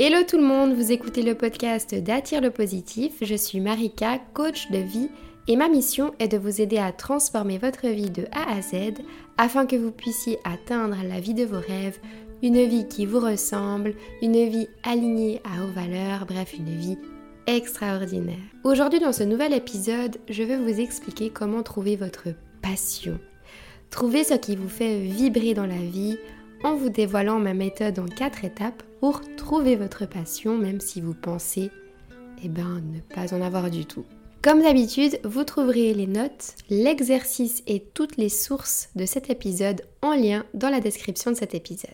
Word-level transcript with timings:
Hello 0.00 0.18
tout 0.22 0.36
le 0.36 0.44
monde, 0.44 0.74
vous 0.74 0.92
écoutez 0.92 1.22
le 1.22 1.34
podcast 1.34 1.92
d'Attire 1.92 2.40
le 2.40 2.52
positif. 2.52 3.14
Je 3.20 3.34
suis 3.34 3.58
Marika, 3.58 4.20
coach 4.32 4.70
de 4.70 4.78
vie, 4.78 5.10
et 5.48 5.56
ma 5.56 5.68
mission 5.68 6.14
est 6.20 6.28
de 6.28 6.38
vous 6.38 6.60
aider 6.60 6.78
à 6.78 6.92
transformer 6.92 7.58
votre 7.58 7.88
vie 7.88 8.08
de 8.08 8.26
A 8.30 8.56
à 8.56 8.62
Z 8.62 9.02
afin 9.38 9.66
que 9.66 9.74
vous 9.74 9.90
puissiez 9.90 10.38
atteindre 10.44 10.98
la 11.02 11.18
vie 11.18 11.34
de 11.34 11.44
vos 11.44 11.58
rêves, 11.58 11.98
une 12.44 12.64
vie 12.64 12.86
qui 12.86 13.06
vous 13.06 13.18
ressemble, 13.18 13.94
une 14.22 14.48
vie 14.48 14.68
alignée 14.84 15.42
à 15.42 15.60
vos 15.60 15.72
valeurs, 15.72 16.26
bref, 16.26 16.54
une 16.56 16.78
vie 16.78 16.98
extraordinaire. 17.48 18.36
Aujourd'hui, 18.62 19.00
dans 19.00 19.12
ce 19.12 19.24
nouvel 19.24 19.52
épisode, 19.52 20.18
je 20.28 20.44
vais 20.44 20.58
vous 20.58 20.78
expliquer 20.78 21.30
comment 21.30 21.64
trouver 21.64 21.96
votre 21.96 22.28
passion. 22.62 23.18
Trouver 23.90 24.22
ce 24.22 24.34
qui 24.34 24.54
vous 24.54 24.68
fait 24.68 25.00
vibrer 25.00 25.54
dans 25.54 25.66
la 25.66 25.74
vie 25.74 26.18
en 26.62 26.76
vous 26.76 26.88
dévoilant 26.88 27.40
ma 27.40 27.52
méthode 27.52 27.98
en 27.98 28.06
quatre 28.06 28.44
étapes 28.44 28.84
pour 29.00 29.20
trouver 29.36 29.76
votre 29.76 30.06
passion 30.06 30.56
même 30.56 30.80
si 30.80 31.00
vous 31.00 31.14
pensez 31.14 31.70
eh 32.42 32.48
ben, 32.48 32.82
ne 32.92 33.00
pas 33.14 33.34
en 33.34 33.42
avoir 33.42 33.70
du 33.70 33.84
tout. 33.84 34.04
Comme 34.42 34.62
d'habitude, 34.62 35.18
vous 35.24 35.42
trouverez 35.42 35.92
les 35.94 36.06
notes, 36.06 36.54
l'exercice 36.70 37.62
et 37.66 37.80
toutes 37.80 38.16
les 38.16 38.28
sources 38.28 38.90
de 38.94 39.04
cet 39.04 39.30
épisode 39.30 39.82
en 40.00 40.14
lien 40.14 40.44
dans 40.54 40.70
la 40.70 40.80
description 40.80 41.32
de 41.32 41.36
cet 41.36 41.54
épisode. 41.54 41.90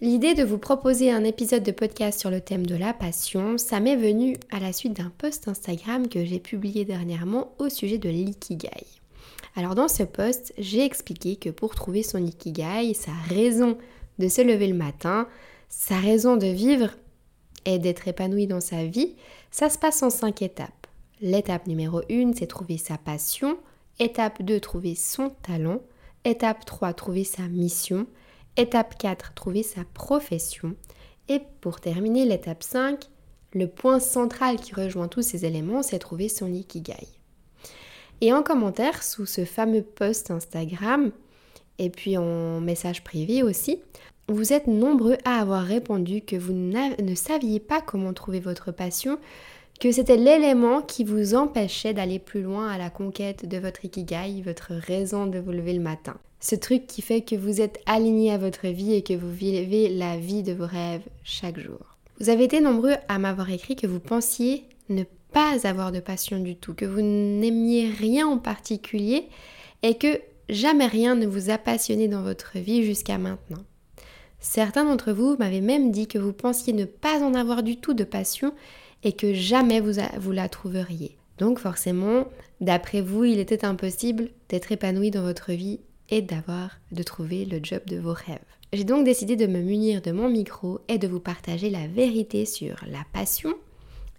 L'idée 0.00 0.34
de 0.34 0.44
vous 0.44 0.58
proposer 0.58 1.10
un 1.10 1.24
épisode 1.24 1.64
de 1.64 1.72
podcast 1.72 2.20
sur 2.20 2.30
le 2.30 2.40
thème 2.40 2.64
de 2.64 2.76
la 2.76 2.94
passion, 2.94 3.58
ça 3.58 3.80
m'est 3.80 3.96
venu 3.96 4.36
à 4.52 4.60
la 4.60 4.72
suite 4.72 4.92
d'un 4.92 5.10
post 5.18 5.48
Instagram 5.48 6.08
que 6.08 6.24
j'ai 6.24 6.38
publié 6.38 6.84
dernièrement 6.84 7.52
au 7.58 7.68
sujet 7.68 7.98
de 7.98 8.08
l'ikigai. 8.08 8.86
Alors 9.56 9.74
dans 9.74 9.88
ce 9.88 10.04
post, 10.04 10.54
j'ai 10.56 10.84
expliqué 10.84 11.34
que 11.34 11.50
pour 11.50 11.74
trouver 11.74 12.04
son 12.04 12.24
ikigai, 12.24 12.94
sa 12.94 13.10
raison 13.28 13.76
de 14.20 14.28
se 14.28 14.40
lever 14.40 14.68
le 14.68 14.76
matin, 14.76 15.26
sa 15.68 15.98
raison 15.98 16.36
de 16.36 16.46
vivre 16.46 16.90
et 17.64 17.80
d'être 17.80 18.06
épanoui 18.06 18.46
dans 18.46 18.60
sa 18.60 18.84
vie, 18.84 19.16
ça 19.50 19.68
se 19.68 19.78
passe 19.78 20.04
en 20.04 20.10
cinq 20.10 20.42
étapes. 20.42 20.86
L'étape 21.20 21.66
numéro 21.66 22.02
1, 22.08 22.34
c'est 22.38 22.46
trouver 22.46 22.78
sa 22.78 22.98
passion. 22.98 23.58
Étape 23.98 24.44
2, 24.44 24.60
trouver 24.60 24.94
son 24.94 25.30
talent. 25.42 25.80
Étape 26.24 26.64
3, 26.64 26.92
trouver 26.92 27.24
sa 27.24 27.42
mission. 27.48 28.06
Étape 28.60 28.98
4, 28.98 29.34
trouver 29.34 29.62
sa 29.62 29.84
profession. 29.94 30.74
Et 31.28 31.40
pour 31.60 31.80
terminer, 31.80 32.24
l'étape 32.24 32.64
5, 32.64 33.04
le 33.54 33.68
point 33.68 34.00
central 34.00 34.56
qui 34.56 34.74
rejoint 34.74 35.06
tous 35.06 35.22
ces 35.22 35.44
éléments, 35.44 35.84
c'est 35.84 36.00
trouver 36.00 36.28
son 36.28 36.52
ikigai. 36.52 37.06
Et 38.20 38.32
en 38.32 38.42
commentaire 38.42 39.04
sous 39.04 39.26
ce 39.26 39.44
fameux 39.44 39.82
post 39.82 40.32
Instagram, 40.32 41.12
et 41.78 41.88
puis 41.88 42.16
en 42.16 42.60
message 42.60 43.04
privé 43.04 43.44
aussi, 43.44 43.80
vous 44.26 44.52
êtes 44.52 44.66
nombreux 44.66 45.18
à 45.24 45.40
avoir 45.40 45.62
répondu 45.62 46.22
que 46.22 46.34
vous 46.34 46.52
ne 46.52 47.14
saviez 47.14 47.60
pas 47.60 47.80
comment 47.80 48.12
trouver 48.12 48.40
votre 48.40 48.72
passion, 48.72 49.20
que 49.78 49.92
c'était 49.92 50.16
l'élément 50.16 50.82
qui 50.82 51.04
vous 51.04 51.36
empêchait 51.36 51.94
d'aller 51.94 52.18
plus 52.18 52.42
loin 52.42 52.68
à 52.68 52.76
la 52.76 52.90
conquête 52.90 53.46
de 53.48 53.58
votre 53.58 53.84
ikigai, 53.84 54.42
votre 54.44 54.74
raison 54.74 55.28
de 55.28 55.38
vous 55.38 55.52
lever 55.52 55.74
le 55.74 55.80
matin. 55.80 56.16
Ce 56.40 56.54
truc 56.54 56.86
qui 56.86 57.02
fait 57.02 57.22
que 57.22 57.34
vous 57.34 57.60
êtes 57.60 57.80
aligné 57.86 58.32
à 58.32 58.38
votre 58.38 58.68
vie 58.68 58.94
et 58.94 59.02
que 59.02 59.14
vous 59.14 59.32
vivez 59.32 59.88
la 59.88 60.16
vie 60.16 60.42
de 60.42 60.52
vos 60.52 60.66
rêves 60.66 61.02
chaque 61.24 61.58
jour. 61.58 61.96
Vous 62.20 62.30
avez 62.30 62.44
été 62.44 62.60
nombreux 62.60 62.94
à 63.08 63.18
m'avoir 63.18 63.50
écrit 63.50 63.76
que 63.76 63.86
vous 63.86 64.00
pensiez 64.00 64.64
ne 64.88 65.04
pas 65.32 65.66
avoir 65.66 65.92
de 65.92 66.00
passion 66.00 66.38
du 66.38 66.56
tout, 66.56 66.74
que 66.74 66.84
vous 66.84 67.02
n'aimiez 67.02 67.90
rien 67.90 68.26
en 68.26 68.38
particulier 68.38 69.28
et 69.82 69.94
que 69.94 70.20
jamais 70.48 70.86
rien 70.86 71.14
ne 71.14 71.26
vous 71.26 71.50
a 71.50 71.58
passionné 71.58 72.08
dans 72.08 72.22
votre 72.22 72.58
vie 72.58 72.84
jusqu'à 72.84 73.18
maintenant. 73.18 73.64
Certains 74.40 74.84
d'entre 74.84 75.12
vous 75.12 75.36
m'avaient 75.38 75.60
même 75.60 75.90
dit 75.90 76.06
que 76.06 76.18
vous 76.18 76.32
pensiez 76.32 76.72
ne 76.72 76.84
pas 76.84 77.22
en 77.22 77.34
avoir 77.34 77.62
du 77.62 77.76
tout 77.76 77.94
de 77.94 78.04
passion 78.04 78.54
et 79.02 79.12
que 79.12 79.34
jamais 79.34 79.80
vous, 79.80 80.00
vous 80.18 80.32
la 80.32 80.48
trouveriez. 80.48 81.16
Donc 81.38 81.58
forcément, 81.58 82.26
d'après 82.60 83.00
vous, 83.00 83.24
il 83.24 83.38
était 83.38 83.64
impossible 83.64 84.30
d'être 84.48 84.72
épanoui 84.72 85.10
dans 85.10 85.22
votre 85.22 85.52
vie 85.52 85.80
et 86.10 86.22
d'avoir, 86.22 86.70
de 86.92 87.02
trouver 87.02 87.44
le 87.44 87.60
job 87.62 87.82
de 87.86 87.98
vos 87.98 88.12
rêves. 88.12 88.38
J'ai 88.72 88.84
donc 88.84 89.04
décidé 89.04 89.36
de 89.36 89.46
me 89.46 89.60
munir 89.60 90.02
de 90.02 90.12
mon 90.12 90.28
micro 90.28 90.80
et 90.88 90.98
de 90.98 91.08
vous 91.08 91.20
partager 91.20 91.70
la 91.70 91.86
vérité 91.86 92.44
sur 92.44 92.76
la 92.86 93.04
passion, 93.12 93.54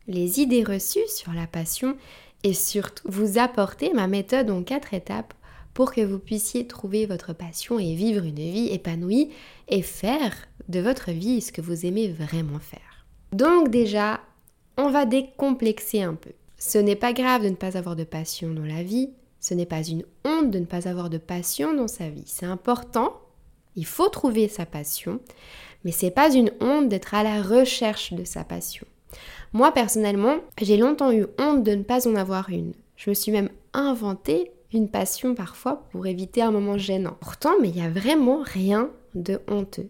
les 0.07 0.39
idées 0.39 0.63
reçues 0.63 1.07
sur 1.07 1.33
la 1.33 1.45
passion 1.47 1.95
et 2.44 2.53
surtout 2.53 3.03
vous 3.05 3.38
apporter 3.38 3.94
ma 3.94 4.07
méthode 4.07 4.50
en 4.50 4.63
quatre 4.63 4.94
étapes 4.94 5.33
pour 5.73 5.94
que 5.94 6.01
vous 6.01 6.19
puissiez 6.19 6.67
trouver 6.67 7.05
votre 7.05 7.33
passion 7.33 7.79
et 7.79 7.94
vivre 7.94 8.25
une 8.25 8.35
vie 8.35 8.69
épanouie 8.69 9.29
et 9.67 9.81
faire 9.81 10.33
de 10.67 10.79
votre 10.79 11.11
vie 11.11 11.41
ce 11.41 11.51
que 11.51 11.61
vous 11.61 11.85
aimez 11.85 12.07
vraiment 12.09 12.59
faire. 12.59 13.06
Donc 13.31 13.69
déjà, 13.69 14.19
on 14.77 14.89
va 14.89 15.06
décomplexer 15.06 16.01
un 16.01 16.16
peu. 16.16 16.31
Ce 16.57 16.77
n'est 16.77 16.95
pas 16.95 17.13
grave 17.13 17.44
de 17.44 17.50
ne 17.50 17.56
pas 17.56 17.77
avoir 17.77 17.95
de 17.95 18.03
passion 18.03 18.53
dans 18.53 18.66
la 18.66 18.83
vie, 18.83 19.11
ce 19.39 19.53
n'est 19.53 19.66
pas 19.66 19.83
une 19.83 20.03
honte 20.25 20.51
de 20.51 20.59
ne 20.59 20.66
pas 20.66 20.88
avoir 20.88 21.09
de 21.09 21.17
passion 21.17 21.73
dans 21.73 21.88
sa 21.88 22.09
vie. 22.09 22.23
C'est 22.25 22.45
important, 22.45 23.19
il 23.75 23.85
faut 23.85 24.09
trouver 24.09 24.47
sa 24.47 24.66
passion, 24.66 25.19
mais 25.83 25.91
c'est 25.91 26.11
pas 26.11 26.33
une 26.33 26.51
honte 26.59 26.89
d'être 26.89 27.13
à 27.13 27.23
la 27.23 27.41
recherche 27.41 28.13
de 28.13 28.23
sa 28.23 28.44
passion. 28.44 28.85
Moi 29.53 29.72
personnellement, 29.72 30.38
j'ai 30.61 30.77
longtemps 30.77 31.11
eu 31.11 31.25
honte 31.39 31.63
de 31.63 31.73
ne 31.73 31.83
pas 31.83 32.07
en 32.07 32.16
avoir 32.16 32.50
une. 32.50 32.73
Je 32.95 33.09
me 33.09 33.16
suis 33.16 33.31
même 33.31 33.50
inventé 33.73 34.51
une 34.73 34.89
passion 34.89 35.33
parfois 35.33 35.83
pour 35.91 36.06
éviter 36.06 36.41
un 36.41 36.51
moment 36.51 36.77
gênant. 36.77 37.17
Pourtant, 37.19 37.53
mais 37.59 37.69
il 37.69 37.75
n'y 37.75 37.85
a 37.85 37.89
vraiment 37.89 38.44
rien 38.44 38.89
de 39.16 39.41
honteux. 39.47 39.89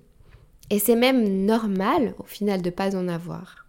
Et 0.70 0.80
c'est 0.80 0.96
même 0.96 1.46
normal 1.46 2.14
au 2.20 2.24
final 2.24 2.62
de 2.62 2.70
ne 2.70 2.76
pas 2.76 2.96
en 2.96 3.08
avoir. 3.08 3.66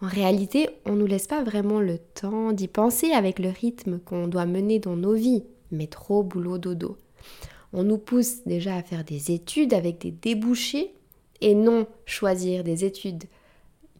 En 0.00 0.06
réalité, 0.06 0.68
on 0.86 0.92
ne 0.92 1.00
nous 1.00 1.06
laisse 1.06 1.26
pas 1.26 1.42
vraiment 1.42 1.80
le 1.80 1.98
temps 1.98 2.52
d'y 2.52 2.68
penser 2.68 3.10
avec 3.10 3.38
le 3.38 3.48
rythme 3.48 3.98
qu'on 3.98 4.28
doit 4.28 4.46
mener 4.46 4.78
dans 4.78 4.96
nos 4.96 5.14
vies. 5.14 5.44
Métro, 5.72 6.22
boulot, 6.22 6.58
dodo. 6.58 6.96
On 7.72 7.82
nous 7.82 7.98
pousse 7.98 8.44
déjà 8.46 8.76
à 8.76 8.82
faire 8.82 9.04
des 9.04 9.32
études 9.32 9.74
avec 9.74 9.98
des 10.00 10.12
débouchés 10.12 10.92
et 11.40 11.54
non 11.54 11.86
choisir 12.06 12.64
des 12.64 12.84
études 12.84 13.24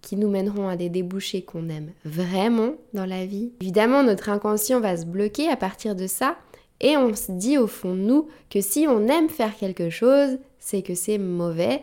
qui 0.00 0.16
nous 0.16 0.28
mèneront 0.30 0.68
à 0.68 0.76
des 0.76 0.88
débouchés 0.88 1.42
qu'on 1.42 1.68
aime 1.68 1.90
vraiment 2.04 2.74
dans 2.94 3.04
la 3.04 3.26
vie. 3.26 3.52
Évidemment, 3.60 4.02
notre 4.02 4.28
inconscient 4.28 4.80
va 4.80 4.96
se 4.96 5.04
bloquer 5.04 5.48
à 5.48 5.56
partir 5.56 5.96
de 5.96 6.06
ça 6.06 6.38
et 6.80 6.96
on 6.96 7.14
se 7.14 7.32
dit 7.32 7.58
au 7.58 7.66
fond 7.66 7.94
de 7.94 8.00
nous 8.00 8.28
que 8.50 8.60
si 8.60 8.86
on 8.88 9.08
aime 9.08 9.28
faire 9.28 9.56
quelque 9.56 9.90
chose, 9.90 10.38
c'est 10.60 10.82
que 10.82 10.94
c'est 10.94 11.18
mauvais, 11.18 11.82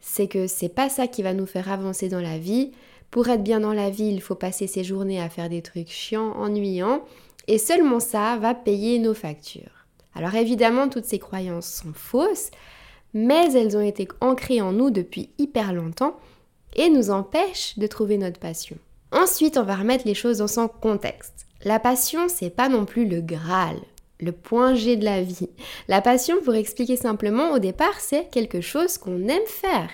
c'est 0.00 0.28
que 0.28 0.46
c'est 0.46 0.68
pas 0.68 0.88
ça 0.88 1.08
qui 1.08 1.22
va 1.22 1.34
nous 1.34 1.46
faire 1.46 1.70
avancer 1.70 2.08
dans 2.08 2.20
la 2.20 2.38
vie, 2.38 2.70
pour 3.10 3.28
être 3.28 3.42
bien 3.42 3.60
dans 3.60 3.72
la 3.72 3.90
vie, 3.90 4.08
il 4.08 4.20
faut 4.20 4.34
passer 4.34 4.66
ses 4.66 4.84
journées 4.84 5.20
à 5.20 5.28
faire 5.28 5.48
des 5.48 5.62
trucs 5.62 5.90
chiants, 5.90 6.32
ennuyants, 6.36 7.04
et 7.48 7.58
seulement 7.58 8.00
ça 8.00 8.36
va 8.36 8.54
payer 8.54 8.98
nos 8.98 9.14
factures. 9.14 9.86
Alors 10.14 10.34
évidemment, 10.34 10.88
toutes 10.88 11.04
ces 11.04 11.18
croyances 11.18 11.68
sont 11.68 11.92
fausses, 11.92 12.50
mais 13.14 13.52
elles 13.52 13.76
ont 13.76 13.82
été 13.82 14.08
ancrées 14.20 14.60
en 14.60 14.72
nous 14.72 14.90
depuis 14.90 15.30
hyper 15.38 15.72
longtemps 15.72 16.16
et 16.74 16.88
nous 16.88 17.10
empêchent 17.10 17.78
de 17.78 17.86
trouver 17.86 18.18
notre 18.18 18.40
passion. 18.40 18.76
Ensuite, 19.12 19.56
on 19.56 19.62
va 19.62 19.76
remettre 19.76 20.06
les 20.06 20.14
choses 20.14 20.38
dans 20.38 20.48
son 20.48 20.68
contexte. 20.68 21.46
La 21.64 21.78
passion, 21.78 22.28
c'est 22.28 22.50
pas 22.50 22.68
non 22.68 22.84
plus 22.84 23.06
le 23.06 23.20
Graal, 23.20 23.76
le 24.20 24.32
point 24.32 24.74
G 24.74 24.96
de 24.96 25.04
la 25.04 25.22
vie. 25.22 25.48
La 25.88 26.02
passion, 26.02 26.36
pour 26.44 26.54
expliquer 26.54 26.96
simplement, 26.96 27.52
au 27.52 27.58
départ, 27.58 27.98
c'est 27.98 28.28
quelque 28.30 28.60
chose 28.60 28.98
qu'on 28.98 29.28
aime 29.28 29.46
faire. 29.46 29.90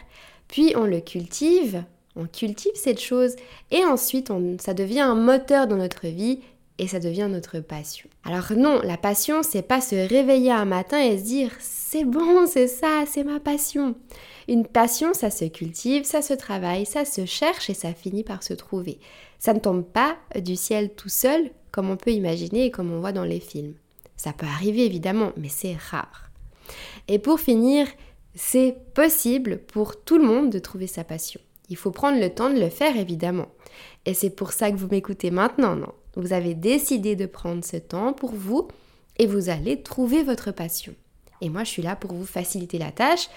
Puis 0.49 0.75
on 0.77 0.85
le 0.85 1.01
cultive, 1.01 1.85
on 2.17 2.27
cultive 2.27 2.73
cette 2.75 3.01
chose 3.01 3.37
et 3.71 3.85
ensuite 3.85 4.31
ça 4.61 4.75
devient 4.75 5.01
un 5.01 5.15
moteur 5.15 5.67
dans 5.67 5.77
notre 5.77 6.07
vie 6.07 6.41
et 6.79 6.87
ça 6.87 7.01
devient 7.01 7.29
notre 7.31 7.61
passion. 7.61 8.09
Alors 8.25 8.53
non, 8.57 8.81
la 8.83 8.97
passion, 8.97 9.43
c'est 9.43 9.63
pas 9.63 9.81
se 9.81 9.95
réveiller 9.95 10.51
un 10.51 10.65
matin 10.65 10.99
et 10.99 11.19
se 11.19 11.25
dire 11.25 11.51
c'est 11.61 12.05
bon, 12.05 12.47
c'est 12.47 12.69
ça, 12.69 13.05
c'est 13.07 13.25
ma 13.25 13.41
passion. 13.41 13.95
Une 14.49 14.67
passion, 14.67 15.15
ça 15.15 15.31
se 15.31 15.45
cultive, 15.45 16.05
ça 16.05 16.23
se 16.23 16.35
travaille, 16.35 16.87
ça 16.87 17.05
se 17.05 17.25
cherche 17.27 17.71
et 17.71 17.75
ça 17.75 17.93
finit 17.93 18.25
par 18.25 18.43
se 18.43 18.55
trouver. 18.55 18.99
Ça 19.39 19.55
ne 19.55 19.61
tombe 19.61 19.85
pas 19.85 20.17
du 20.41 20.57
ciel 20.57 20.91
tout 20.95 21.09
seul 21.09 21.51
comme 21.71 21.91
on 21.91 21.97
peut 21.97 22.11
imaginer 22.11 22.67
et 22.67 22.71
comme 22.71 22.93
on 22.93 23.01
voit 23.01 23.13
dans 23.13 23.25
les 23.25 23.41
films. 23.41 23.75
Ça 24.17 24.33
peut 24.33 24.47
arriver 24.47 24.85
évidemment, 24.85 25.33
mais 25.37 25.49
c'est 25.49 25.77
rare. 25.77 26.31
Et 27.09 27.19
pour 27.19 27.41
finir, 27.41 27.87
c'est 28.35 28.77
possible 28.95 29.59
pour 29.59 30.03
tout 30.03 30.19
le 30.19 30.25
monde 30.25 30.51
de 30.51 30.59
trouver 30.59 30.87
sa 30.87 31.05
passion. 31.05 31.41
Il 31.69 31.77
faut 31.77 31.91
prendre 31.91 32.21
le 32.21 32.31
temps 32.31 32.51
de 32.51 32.61
le 32.61 32.69
faire, 32.69 32.97
évidemment. 32.97 33.49
Et 34.05 34.15
c'est 34.15 34.31
pour 34.31 34.53
ça 34.53 34.71
que 34.71 34.77
vous 34.77 34.89
m'écoutez 34.89 35.31
maintenant, 35.31 35.77
non? 35.77 35.93
Vous 36.17 36.33
avez 36.33 36.55
décidé 36.55 37.17
de 37.17 37.27
prendre 37.27 37.65
ce 37.65 37.79
temps 37.79 38.13
pour 38.13 38.33
vous 38.33 38.69
et 39.19 39.27
vous 39.27 39.49
allez 39.49 39.83
trouver 39.83 40.23
votre 40.23 40.53
passion. 40.53 40.95
Et 41.41 41.49
moi, 41.49 41.65
je 41.65 41.71
suis 41.71 41.83
là 41.83 41.97
pour 41.97 42.13
vous 42.13 42.27
faciliter 42.27 42.79
la 42.79 42.93
tâche 42.93 43.29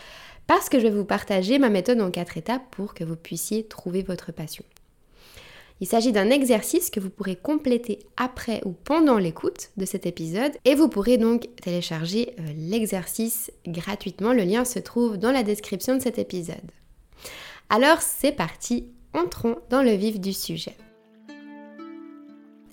parce 0.48 0.70
que 0.70 0.80
je 0.80 0.88
vais 0.88 0.96
vous 0.96 1.06
partager 1.06 1.58
ma 1.58 1.70
méthode 1.70 2.02
en 2.02 2.12
quatre 2.12 2.38
étapes 2.38 2.64
pour 2.72 2.94
que 2.94 3.04
vous 3.04 3.16
puissiez 3.16 3.66
trouver 3.66 4.04
votre 4.04 4.32
passion. 4.32 4.64
Il 5.82 5.88
s'agit 5.88 6.14
d'un 6.14 6.30
exercice 6.30 6.90
que 6.90 7.02
vous 7.02 7.10
pourrez 7.10 7.36
compléter 7.36 8.00
après 8.16 8.62
ou 8.64 8.72
pendant 8.72 9.18
l'écoute 9.18 9.72
de 9.76 9.86
cet 9.86 10.06
épisode 10.06 10.54
et 10.64 10.74
vous 10.74 10.88
pourrez 10.88 11.18
donc 11.18 11.50
télécharger 11.62 12.34
euh, 12.40 12.44
l'exercice 12.58 13.52
gratuitement. 13.68 14.32
Le 14.32 14.44
lien 14.44 14.64
se 14.64 14.80
trouve 14.80 15.18
dans 15.18 15.32
la 15.32 15.44
description 15.44 15.96
de 15.98 16.02
cet 16.02 16.18
épisode. 16.18 16.72
Alors 17.70 18.02
c'est 18.02 18.32
parti, 18.32 18.92
entrons 19.14 19.58
dans 19.70 19.82
le 19.82 19.92
vif 19.92 20.20
du 20.20 20.34
sujet. 20.34 20.78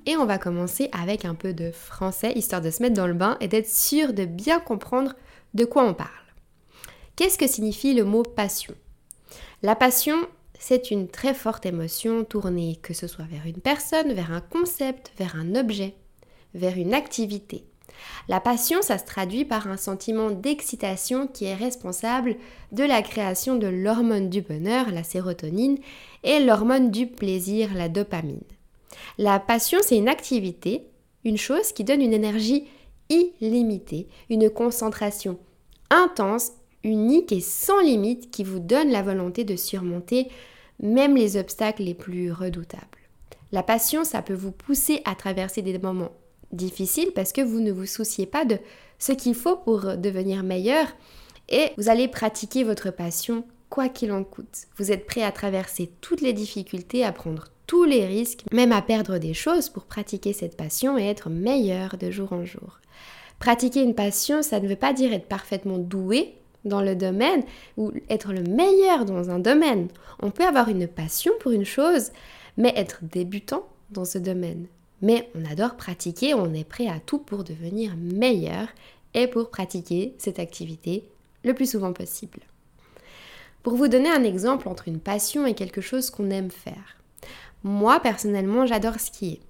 Et 0.04 0.16
on 0.16 0.26
va 0.26 0.36
commencer 0.36 0.90
avec 0.92 1.24
un 1.24 1.34
peu 1.34 1.54
de 1.54 1.70
français, 1.70 2.32
histoire 2.32 2.60
de 2.60 2.70
se 2.70 2.82
mettre 2.82 2.96
dans 2.96 3.06
le 3.06 3.14
bain 3.14 3.38
et 3.40 3.48
d'être 3.48 3.68
sûr 3.68 4.12
de 4.12 4.24
bien 4.24 4.60
comprendre 4.60 5.14
de 5.54 5.64
quoi 5.64 5.84
on 5.84 5.94
parle. 5.94 6.08
Qu'est-ce 7.16 7.38
que 7.38 7.46
signifie 7.46 7.94
le 7.94 8.04
mot 8.04 8.22
passion? 8.22 8.74
La 9.62 9.76
passion, 9.76 10.16
c'est 10.58 10.90
une 10.90 11.08
très 11.08 11.34
forte 11.34 11.64
émotion 11.64 12.24
tournée, 12.24 12.78
que 12.82 12.94
ce 12.94 13.06
soit 13.06 13.24
vers 13.24 13.46
une 13.46 13.60
personne, 13.60 14.12
vers 14.12 14.32
un 14.32 14.40
concept, 14.40 15.12
vers 15.16 15.36
un 15.36 15.54
objet, 15.54 15.94
vers 16.54 16.76
une 16.76 16.94
activité. 16.94 17.64
La 18.28 18.40
passion, 18.40 18.82
ça 18.82 18.98
se 18.98 19.04
traduit 19.04 19.44
par 19.44 19.66
un 19.66 19.76
sentiment 19.76 20.30
d'excitation 20.30 21.26
qui 21.26 21.44
est 21.44 21.54
responsable 21.54 22.36
de 22.72 22.84
la 22.84 23.02
création 23.02 23.56
de 23.56 23.66
l'hormone 23.66 24.30
du 24.30 24.42
bonheur, 24.42 24.90
la 24.90 25.02
sérotonine, 25.02 25.78
et 26.22 26.40
l'hormone 26.40 26.90
du 26.90 27.06
plaisir, 27.06 27.70
la 27.74 27.88
dopamine. 27.88 28.40
La 29.18 29.40
passion, 29.40 29.78
c'est 29.82 29.96
une 29.96 30.08
activité, 30.08 30.86
une 31.24 31.38
chose 31.38 31.72
qui 31.72 31.84
donne 31.84 32.02
une 32.02 32.12
énergie 32.12 32.68
illimitée, 33.08 34.08
une 34.30 34.50
concentration 34.50 35.38
intense, 35.90 36.52
unique 36.84 37.32
et 37.32 37.40
sans 37.40 37.80
limite 37.80 38.30
qui 38.30 38.44
vous 38.44 38.58
donne 38.58 38.90
la 38.90 39.02
volonté 39.02 39.44
de 39.44 39.56
surmonter 39.56 40.28
même 40.80 41.16
les 41.16 41.36
obstacles 41.36 41.82
les 41.82 41.94
plus 41.94 42.32
redoutables. 42.32 42.86
La 43.52 43.62
passion, 43.62 44.02
ça 44.04 44.22
peut 44.22 44.34
vous 44.34 44.50
pousser 44.50 45.02
à 45.04 45.14
traverser 45.14 45.62
des 45.62 45.78
moments 45.78 46.12
difficiles 46.52 47.12
parce 47.14 47.32
que 47.32 47.40
vous 47.40 47.60
ne 47.60 47.72
vous 47.72 47.86
souciez 47.86 48.26
pas 48.26 48.44
de 48.44 48.58
ce 48.98 49.12
qu'il 49.12 49.34
faut 49.34 49.56
pour 49.56 49.96
devenir 49.96 50.42
meilleur 50.42 50.86
et 51.48 51.70
vous 51.76 51.88
allez 51.88 52.08
pratiquer 52.08 52.64
votre 52.64 52.90
passion 52.90 53.44
quoi 53.68 53.88
qu'il 53.88 54.12
en 54.12 54.22
coûte. 54.22 54.66
Vous 54.76 54.92
êtes 54.92 55.06
prêt 55.06 55.22
à 55.22 55.32
traverser 55.32 55.90
toutes 56.02 56.20
les 56.20 56.34
difficultés, 56.34 57.04
à 57.04 57.12
prendre 57.12 57.48
tous 57.66 57.84
les 57.84 58.04
risques, 58.04 58.44
même 58.52 58.70
à 58.70 58.82
perdre 58.82 59.16
des 59.16 59.32
choses 59.32 59.70
pour 59.70 59.84
pratiquer 59.84 60.34
cette 60.34 60.58
passion 60.58 60.98
et 60.98 61.06
être 61.06 61.30
meilleur 61.30 61.96
de 61.96 62.10
jour 62.10 62.34
en 62.34 62.44
jour. 62.44 62.80
Pratiquer 63.38 63.82
une 63.82 63.94
passion, 63.94 64.42
ça 64.42 64.60
ne 64.60 64.68
veut 64.68 64.76
pas 64.76 64.92
dire 64.92 65.14
être 65.14 65.26
parfaitement 65.26 65.78
doué 65.78 66.34
dans 66.66 66.82
le 66.82 66.94
domaine 66.94 67.44
ou 67.78 67.92
être 68.10 68.34
le 68.34 68.42
meilleur 68.42 69.06
dans 69.06 69.30
un 69.30 69.38
domaine. 69.38 69.88
On 70.20 70.30
peut 70.30 70.44
avoir 70.44 70.68
une 70.68 70.86
passion 70.86 71.32
pour 71.40 71.52
une 71.52 71.64
chose, 71.64 72.10
mais 72.58 72.74
être 72.76 72.98
débutant 73.02 73.66
dans 73.90 74.04
ce 74.04 74.18
domaine. 74.18 74.66
Mais 75.02 75.28
on 75.34 75.44
adore 75.44 75.76
pratiquer, 75.76 76.34
on 76.34 76.54
est 76.54 76.64
prêt 76.64 76.86
à 76.86 77.00
tout 77.00 77.18
pour 77.18 77.44
devenir 77.44 77.94
meilleur 77.96 78.68
et 79.14 79.26
pour 79.26 79.50
pratiquer 79.50 80.14
cette 80.18 80.38
activité 80.38 81.04
le 81.44 81.54
plus 81.54 81.70
souvent 81.70 81.92
possible. 81.92 82.40
Pour 83.62 83.76
vous 83.76 83.88
donner 83.88 84.10
un 84.10 84.24
exemple 84.24 84.68
entre 84.68 84.88
une 84.88 85.00
passion 85.00 85.46
et 85.46 85.54
quelque 85.54 85.80
chose 85.80 86.10
qu'on 86.10 86.30
aime 86.30 86.50
faire. 86.50 86.96
Moi, 87.64 88.00
personnellement, 88.00 88.66
j'adore 88.66 88.98
skier. 88.98 89.40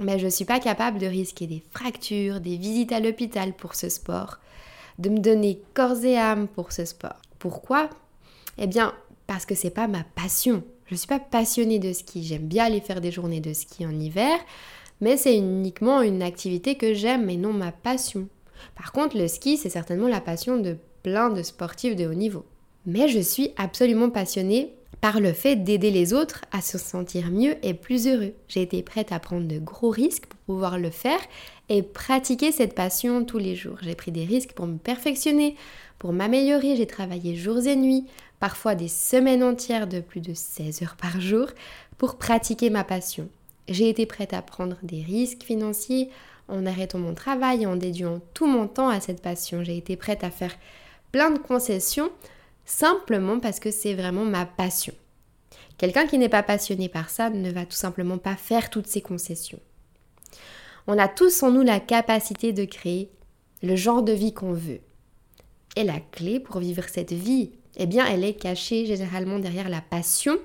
Mais 0.00 0.18
je 0.18 0.26
ne 0.26 0.30
suis 0.30 0.44
pas 0.44 0.60
capable 0.60 0.98
de 0.98 1.06
risquer 1.06 1.46
des 1.48 1.62
fractures, 1.72 2.40
des 2.40 2.56
visites 2.56 2.92
à 2.92 3.00
l'hôpital 3.00 3.52
pour 3.52 3.74
ce 3.74 3.88
sport, 3.88 4.38
de 4.98 5.08
me 5.08 5.18
donner 5.18 5.60
corps 5.74 6.04
et 6.04 6.16
âme 6.16 6.46
pour 6.46 6.70
ce 6.70 6.84
sport. 6.84 7.20
Pourquoi? 7.40 7.90
Eh 8.58 8.68
bien, 8.68 8.94
parce 9.26 9.44
que 9.44 9.56
c'est 9.56 9.70
pas 9.70 9.88
ma 9.88 10.04
passion. 10.14 10.62
Je 10.86 10.94
ne 10.94 10.98
suis 10.98 11.08
pas 11.08 11.18
passionnée 11.18 11.80
de 11.80 11.92
ski. 11.92 12.24
J'aime 12.24 12.46
bien 12.46 12.66
aller 12.66 12.80
faire 12.80 13.00
des 13.00 13.10
journées 13.10 13.40
de 13.40 13.52
ski 13.52 13.86
en 13.86 13.98
hiver, 13.98 14.38
mais 15.00 15.16
c'est 15.16 15.36
uniquement 15.36 16.02
une 16.02 16.22
activité 16.22 16.76
que 16.76 16.94
j'aime 16.94 17.30
et 17.30 17.36
non 17.36 17.52
ma 17.52 17.72
passion. 17.72 18.28
Par 18.76 18.92
contre, 18.92 19.16
le 19.16 19.28
ski, 19.28 19.56
c'est 19.56 19.70
certainement 19.70 20.08
la 20.08 20.20
passion 20.20 20.58
de 20.58 20.76
plein 21.02 21.30
de 21.30 21.42
sportifs 21.42 21.96
de 21.96 22.06
haut 22.06 22.14
niveau. 22.14 22.44
Mais 22.86 23.08
je 23.08 23.20
suis 23.20 23.50
absolument 23.56 24.10
passionnée 24.10 24.74
par 25.00 25.20
le 25.20 25.32
fait 25.32 25.56
d'aider 25.56 25.90
les 25.90 26.12
autres 26.12 26.44
à 26.50 26.60
se 26.60 26.78
sentir 26.78 27.30
mieux 27.30 27.54
et 27.62 27.74
plus 27.74 28.08
heureux. 28.08 28.32
J'ai 28.48 28.62
été 28.62 28.82
prête 28.82 29.12
à 29.12 29.20
prendre 29.20 29.46
de 29.46 29.58
gros 29.58 29.90
risques 29.90 30.26
pour 30.26 30.38
pouvoir 30.40 30.78
le 30.78 30.90
faire 30.90 31.20
et 31.68 31.82
pratiquer 31.82 32.50
cette 32.50 32.74
passion 32.74 33.24
tous 33.24 33.38
les 33.38 33.54
jours. 33.54 33.78
J'ai 33.82 33.94
pris 33.94 34.10
des 34.10 34.24
risques 34.24 34.52
pour 34.52 34.66
me 34.66 34.78
perfectionner, 34.78 35.56
pour 35.98 36.12
m'améliorer. 36.12 36.76
J'ai 36.76 36.86
travaillé 36.86 37.36
jours 37.36 37.64
et 37.66 37.76
nuits, 37.76 38.06
parfois 38.40 38.74
des 38.74 38.88
semaines 38.88 39.44
entières 39.44 39.86
de 39.86 40.00
plus 40.00 40.20
de 40.20 40.34
16 40.34 40.82
heures 40.82 40.96
par 40.96 41.20
jour 41.20 41.46
pour 41.96 42.16
pratiquer 42.16 42.70
ma 42.70 42.84
passion. 42.84 43.28
J'ai 43.68 43.90
été 43.90 44.06
prête 44.06 44.32
à 44.32 44.42
prendre 44.42 44.76
des 44.82 45.02
risques 45.02 45.42
financiers 45.42 46.10
en 46.48 46.64
arrêtant 46.64 46.98
mon 46.98 47.14
travail 47.14 47.66
en 47.66 47.76
dédiant 47.76 48.20
tout 48.32 48.46
mon 48.46 48.66
temps 48.66 48.88
à 48.88 49.00
cette 49.00 49.20
passion. 49.20 49.62
J'ai 49.62 49.76
été 49.76 49.96
prête 49.96 50.24
à 50.24 50.30
faire 50.30 50.54
plein 51.12 51.30
de 51.30 51.38
concessions 51.38 52.10
simplement 52.64 53.40
parce 53.40 53.60
que 53.60 53.70
c'est 53.70 53.94
vraiment 53.94 54.24
ma 54.24 54.46
passion. 54.46 54.94
Quelqu'un 55.76 56.06
qui 56.06 56.18
n'est 56.18 56.28
pas 56.28 56.42
passionné 56.42 56.88
par 56.88 57.10
ça 57.10 57.30
ne 57.30 57.50
va 57.50 57.66
tout 57.66 57.76
simplement 57.76 58.18
pas 58.18 58.36
faire 58.36 58.70
toutes 58.70 58.86
ces 58.86 59.02
concessions. 59.02 59.60
On 60.86 60.98
a 60.98 61.06
tous 61.06 61.42
en 61.42 61.50
nous 61.50 61.62
la 61.62 61.80
capacité 61.80 62.52
de 62.52 62.64
créer 62.64 63.10
le 63.62 63.76
genre 63.76 64.02
de 64.02 64.12
vie 64.12 64.32
qu'on 64.32 64.52
veut. 64.52 64.80
Et 65.76 65.84
la 65.84 66.00
clé 66.00 66.40
pour 66.40 66.58
vivre 66.58 66.84
cette 66.88 67.12
vie, 67.12 67.52
eh 67.76 67.86
bien, 67.86 68.06
elle 68.06 68.24
est 68.24 68.34
cachée 68.34 68.86
généralement 68.86 69.38
derrière 69.38 69.68
la 69.68 69.82
passion. 69.82 70.38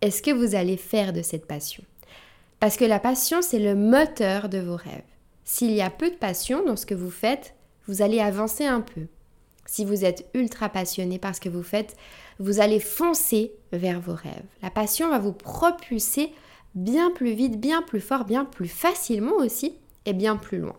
Est-ce 0.00 0.22
que 0.22 0.30
vous 0.30 0.54
allez 0.54 0.76
faire 0.76 1.12
de 1.12 1.22
cette 1.22 1.46
passion? 1.46 1.84
Parce 2.62 2.76
que 2.76 2.84
la 2.84 3.00
passion, 3.00 3.42
c'est 3.42 3.58
le 3.58 3.74
moteur 3.74 4.48
de 4.48 4.58
vos 4.58 4.76
rêves. 4.76 5.02
S'il 5.42 5.72
y 5.72 5.82
a 5.82 5.90
peu 5.90 6.10
de 6.10 6.14
passion 6.14 6.64
dans 6.64 6.76
ce 6.76 6.86
que 6.86 6.94
vous 6.94 7.10
faites, 7.10 7.56
vous 7.88 8.02
allez 8.02 8.20
avancer 8.20 8.64
un 8.64 8.80
peu. 8.80 9.08
Si 9.66 9.84
vous 9.84 10.04
êtes 10.04 10.30
ultra 10.32 10.68
passionné 10.68 11.18
par 11.18 11.34
ce 11.34 11.40
que 11.40 11.48
vous 11.48 11.64
faites, 11.64 11.96
vous 12.38 12.60
allez 12.60 12.78
foncer 12.78 13.50
vers 13.72 13.98
vos 13.98 14.14
rêves. 14.14 14.46
La 14.62 14.70
passion 14.70 15.10
va 15.10 15.18
vous 15.18 15.32
propulser 15.32 16.32
bien 16.76 17.10
plus 17.10 17.32
vite, 17.32 17.58
bien 17.58 17.82
plus 17.82 18.00
fort, 18.00 18.24
bien 18.24 18.44
plus 18.44 18.68
facilement 18.68 19.38
aussi 19.38 19.74
et 20.06 20.12
bien 20.12 20.36
plus 20.36 20.58
loin. 20.58 20.76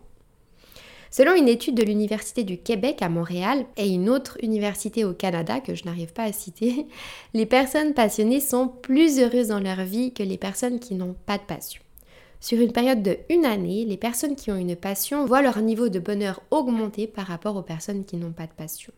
Selon 1.16 1.36
une 1.36 1.46
étude 1.46 1.76
de 1.76 1.84
l'Université 1.84 2.42
du 2.42 2.58
Québec 2.58 3.00
à 3.00 3.08
Montréal 3.08 3.66
et 3.76 3.88
une 3.88 4.10
autre 4.10 4.36
université 4.42 5.04
au 5.04 5.12
Canada 5.12 5.60
que 5.60 5.76
je 5.76 5.84
n'arrive 5.84 6.12
pas 6.12 6.24
à 6.24 6.32
citer, 6.32 6.88
les 7.34 7.46
personnes 7.46 7.94
passionnées 7.94 8.40
sont 8.40 8.66
plus 8.66 9.20
heureuses 9.20 9.46
dans 9.46 9.60
leur 9.60 9.84
vie 9.84 10.12
que 10.12 10.24
les 10.24 10.38
personnes 10.38 10.80
qui 10.80 10.96
n'ont 10.96 11.14
pas 11.24 11.38
de 11.38 11.44
passion. 11.44 11.80
Sur 12.40 12.60
une 12.60 12.72
période 12.72 13.04
de 13.04 13.16
une 13.30 13.44
année, 13.44 13.84
les 13.84 13.96
personnes 13.96 14.34
qui 14.34 14.50
ont 14.50 14.56
une 14.56 14.74
passion 14.74 15.24
voient 15.24 15.40
leur 15.40 15.60
niveau 15.60 15.88
de 15.88 16.00
bonheur 16.00 16.42
augmenter 16.50 17.06
par 17.06 17.28
rapport 17.28 17.54
aux 17.54 17.62
personnes 17.62 18.04
qui 18.04 18.16
n'ont 18.16 18.32
pas 18.32 18.48
de 18.48 18.52
passion. 18.52 18.92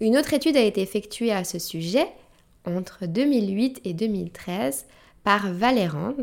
Une 0.00 0.16
autre 0.16 0.34
étude 0.34 0.56
a 0.56 0.60
été 0.60 0.80
effectuée 0.80 1.30
à 1.30 1.44
ce 1.44 1.60
sujet 1.60 2.08
entre 2.64 3.06
2008 3.06 3.80
et 3.84 3.92
2013 3.92 4.86
par 5.24 5.50
Valérand 5.52 6.14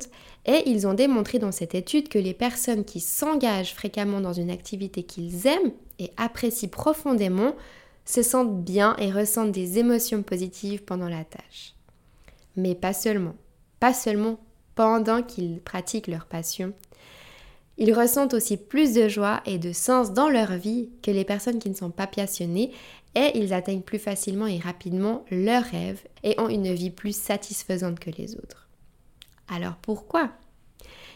et 0.46 0.64
ils 0.68 0.88
ont 0.88 0.94
démontré 0.94 1.40
dans 1.40 1.52
cette 1.52 1.76
étude 1.76 2.08
que 2.08 2.20
les 2.20 2.34
personnes 2.34 2.86
qui 2.86 3.00
s'engagent 3.00 3.74
fréquemment 3.74 4.22
dans 4.22 4.34
une 4.34 4.52
activité 4.52 5.04
qu'ils 5.04 5.48
aiment 5.48 5.74
et 6.00 6.12
apprécient 6.18 6.70
profondément 6.70 7.56
se 8.06 8.22
sentent 8.22 8.64
bien 8.64 8.96
et 8.98 9.12
ressentent 9.12 9.52
des 9.52 9.80
émotions 9.80 10.24
positives 10.24 10.84
pendant 10.84 11.10
la 11.10 11.24
tâche. 11.24 11.74
Mais 12.56 12.76
pas 12.76 12.94
seulement, 12.94 13.36
pas 13.80 13.94
seulement 13.94 14.40
pendant 14.76 15.22
qu'ils 15.24 15.60
pratiquent 15.60 16.08
leur 16.08 16.26
passion. 16.26 16.74
Ils 17.78 17.94
ressentent 17.94 18.34
aussi 18.34 18.58
plus 18.58 18.94
de 18.94 19.08
joie 19.08 19.42
et 19.46 19.58
de 19.58 19.74
sens 19.74 20.14
dans 20.14 20.30
leur 20.30 20.54
vie 20.54 20.90
que 21.02 21.10
les 21.10 21.26
personnes 21.26 21.60
qui 21.60 21.70
ne 21.70 21.76
sont 21.76 21.90
pas 21.90 22.08
passionnées 22.08 22.72
et 23.16 23.32
ils 23.36 23.54
atteignent 23.54 23.82
plus 23.82 24.00
facilement 24.00 24.48
et 24.48 24.60
rapidement 24.60 25.26
leurs 25.32 25.64
rêves 25.64 26.02
et 26.24 26.40
ont 26.40 26.50
une 26.50 26.72
vie 26.74 26.92
plus 26.92 27.16
satisfaisante 27.16 28.00
que 28.00 28.12
les 28.12 28.36
autres. 28.36 28.61
Alors 29.52 29.76
pourquoi? 29.76 30.32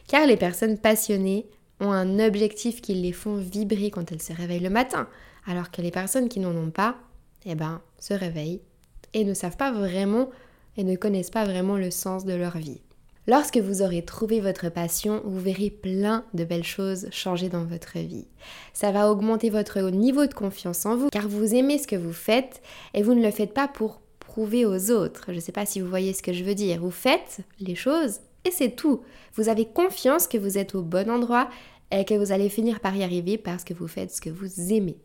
Car 0.07 0.27
les 0.27 0.37
personnes 0.37 0.77
passionnées 0.77 1.47
ont 1.79 1.91
un 1.91 2.19
objectif 2.19 2.81
qui 2.81 2.93
les 2.93 3.13
font 3.13 3.37
vibrer 3.37 3.89
quand 3.89 4.11
elles 4.11 4.21
se 4.21 4.33
réveillent 4.33 4.59
le 4.59 4.69
matin, 4.69 5.07
alors 5.47 5.71
que 5.71 5.81
les 5.81 5.91
personnes 5.91 6.29
qui 6.29 6.39
n'en 6.39 6.55
ont 6.55 6.69
pas, 6.69 6.97
eh 7.45 7.55
ben, 7.55 7.81
se 7.99 8.13
réveillent 8.13 8.61
et 9.13 9.23
ne 9.23 9.33
savent 9.33 9.57
pas 9.57 9.71
vraiment 9.71 10.29
et 10.77 10.83
ne 10.83 10.95
connaissent 10.95 11.31
pas 11.31 11.45
vraiment 11.45 11.77
le 11.77 11.89
sens 11.89 12.25
de 12.25 12.33
leur 12.33 12.57
vie. 12.57 12.81
Lorsque 13.27 13.57
vous 13.57 13.81
aurez 13.81 14.03
trouvé 14.03 14.39
votre 14.39 14.69
passion, 14.69 15.21
vous 15.25 15.39
verrez 15.39 15.71
plein 15.71 16.25
de 16.35 16.43
belles 16.43 16.63
choses 16.63 17.07
changer 17.11 17.49
dans 17.49 17.63
votre 17.63 17.97
vie. 17.97 18.27
Ça 18.73 18.91
va 18.91 19.09
augmenter 19.09 19.49
votre 19.49 19.81
niveau 19.89 20.27
de 20.27 20.33
confiance 20.33 20.85
en 20.85 20.95
vous 20.95 21.09
car 21.09 21.27
vous 21.27 21.55
aimez 21.55 21.79
ce 21.79 21.87
que 21.87 21.95
vous 21.95 22.13
faites 22.13 22.61
et 22.93 23.01
vous 23.01 23.15
ne 23.15 23.23
le 23.23 23.31
faites 23.31 23.53
pas 23.53 23.67
pour 23.67 24.01
prouver 24.19 24.65
aux 24.65 24.91
autres. 24.91 25.25
Je 25.29 25.35
ne 25.35 25.39
sais 25.39 25.51
pas 25.51 25.65
si 25.65 25.79
vous 25.79 25.87
voyez 25.87 26.13
ce 26.13 26.21
que 26.21 26.33
je 26.33 26.43
veux 26.43 26.53
dire. 26.53 26.81
Vous 26.81 26.91
faites 26.91 27.39
les 27.59 27.73
choses 27.73 28.19
et 28.45 28.51
c'est 28.51 28.75
tout. 28.75 29.01
Vous 29.33 29.49
avez 29.49 29.65
confiance 29.65 30.27
que 30.27 30.37
vous 30.37 30.57
êtes 30.57 30.75
au 30.75 30.81
bon 30.81 31.09
endroit 31.09 31.49
et 31.91 32.05
que 32.05 32.13
vous 32.13 32.31
allez 32.31 32.49
finir 32.49 32.79
par 32.79 32.95
y 32.95 33.03
arriver 33.03 33.37
parce 33.37 33.63
que 33.63 33.73
vous 33.73 33.87
faites 33.87 34.11
ce 34.11 34.21
que 34.21 34.29
vous 34.29 34.71
aimez. 34.71 34.97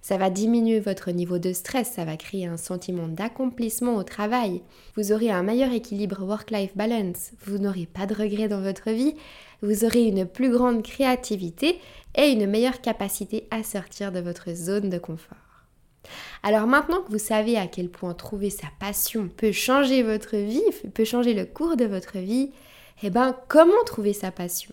Ça 0.00 0.16
va 0.16 0.30
diminuer 0.30 0.80
votre 0.80 1.12
niveau 1.12 1.38
de 1.38 1.52
stress, 1.52 1.92
ça 1.92 2.04
va 2.04 2.16
créer 2.16 2.46
un 2.46 2.56
sentiment 2.56 3.06
d'accomplissement 3.06 3.94
au 3.94 4.02
travail. 4.02 4.62
Vous 4.96 5.12
aurez 5.12 5.30
un 5.30 5.44
meilleur 5.44 5.72
équilibre 5.72 6.24
work-life 6.24 6.76
balance, 6.76 7.30
vous 7.46 7.58
n'aurez 7.58 7.86
pas 7.86 8.06
de 8.06 8.14
regrets 8.14 8.48
dans 8.48 8.60
votre 8.60 8.90
vie, 8.90 9.14
vous 9.62 9.84
aurez 9.84 10.02
une 10.02 10.26
plus 10.26 10.50
grande 10.50 10.82
créativité 10.82 11.78
et 12.16 12.30
une 12.30 12.48
meilleure 12.48 12.80
capacité 12.80 13.46
à 13.52 13.62
sortir 13.62 14.10
de 14.10 14.18
votre 14.18 14.52
zone 14.54 14.90
de 14.90 14.98
confort. 14.98 15.38
Alors 16.42 16.66
maintenant 16.66 17.02
que 17.02 17.12
vous 17.12 17.18
savez 17.18 17.56
à 17.56 17.68
quel 17.68 17.88
point 17.88 18.14
trouver 18.14 18.50
sa 18.50 18.66
passion 18.80 19.28
peut 19.28 19.52
changer 19.52 20.02
votre 20.02 20.36
vie, 20.36 20.64
peut 20.92 21.04
changer 21.04 21.32
le 21.32 21.44
cours 21.44 21.76
de 21.76 21.84
votre 21.84 22.18
vie, 22.18 22.50
eh 23.02 23.10
ben 23.10 23.36
comment 23.48 23.84
trouver 23.84 24.12
sa 24.12 24.30
passion? 24.30 24.72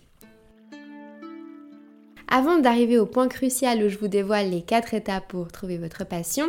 Avant 2.28 2.58
d'arriver 2.58 2.98
au 2.98 3.06
point 3.06 3.28
crucial 3.28 3.82
où 3.82 3.88
je 3.88 3.98
vous 3.98 4.08
dévoile 4.08 4.50
les 4.50 4.62
4 4.62 4.94
étapes 4.94 5.28
pour 5.28 5.50
trouver 5.50 5.78
votre 5.78 6.04
passion, 6.04 6.48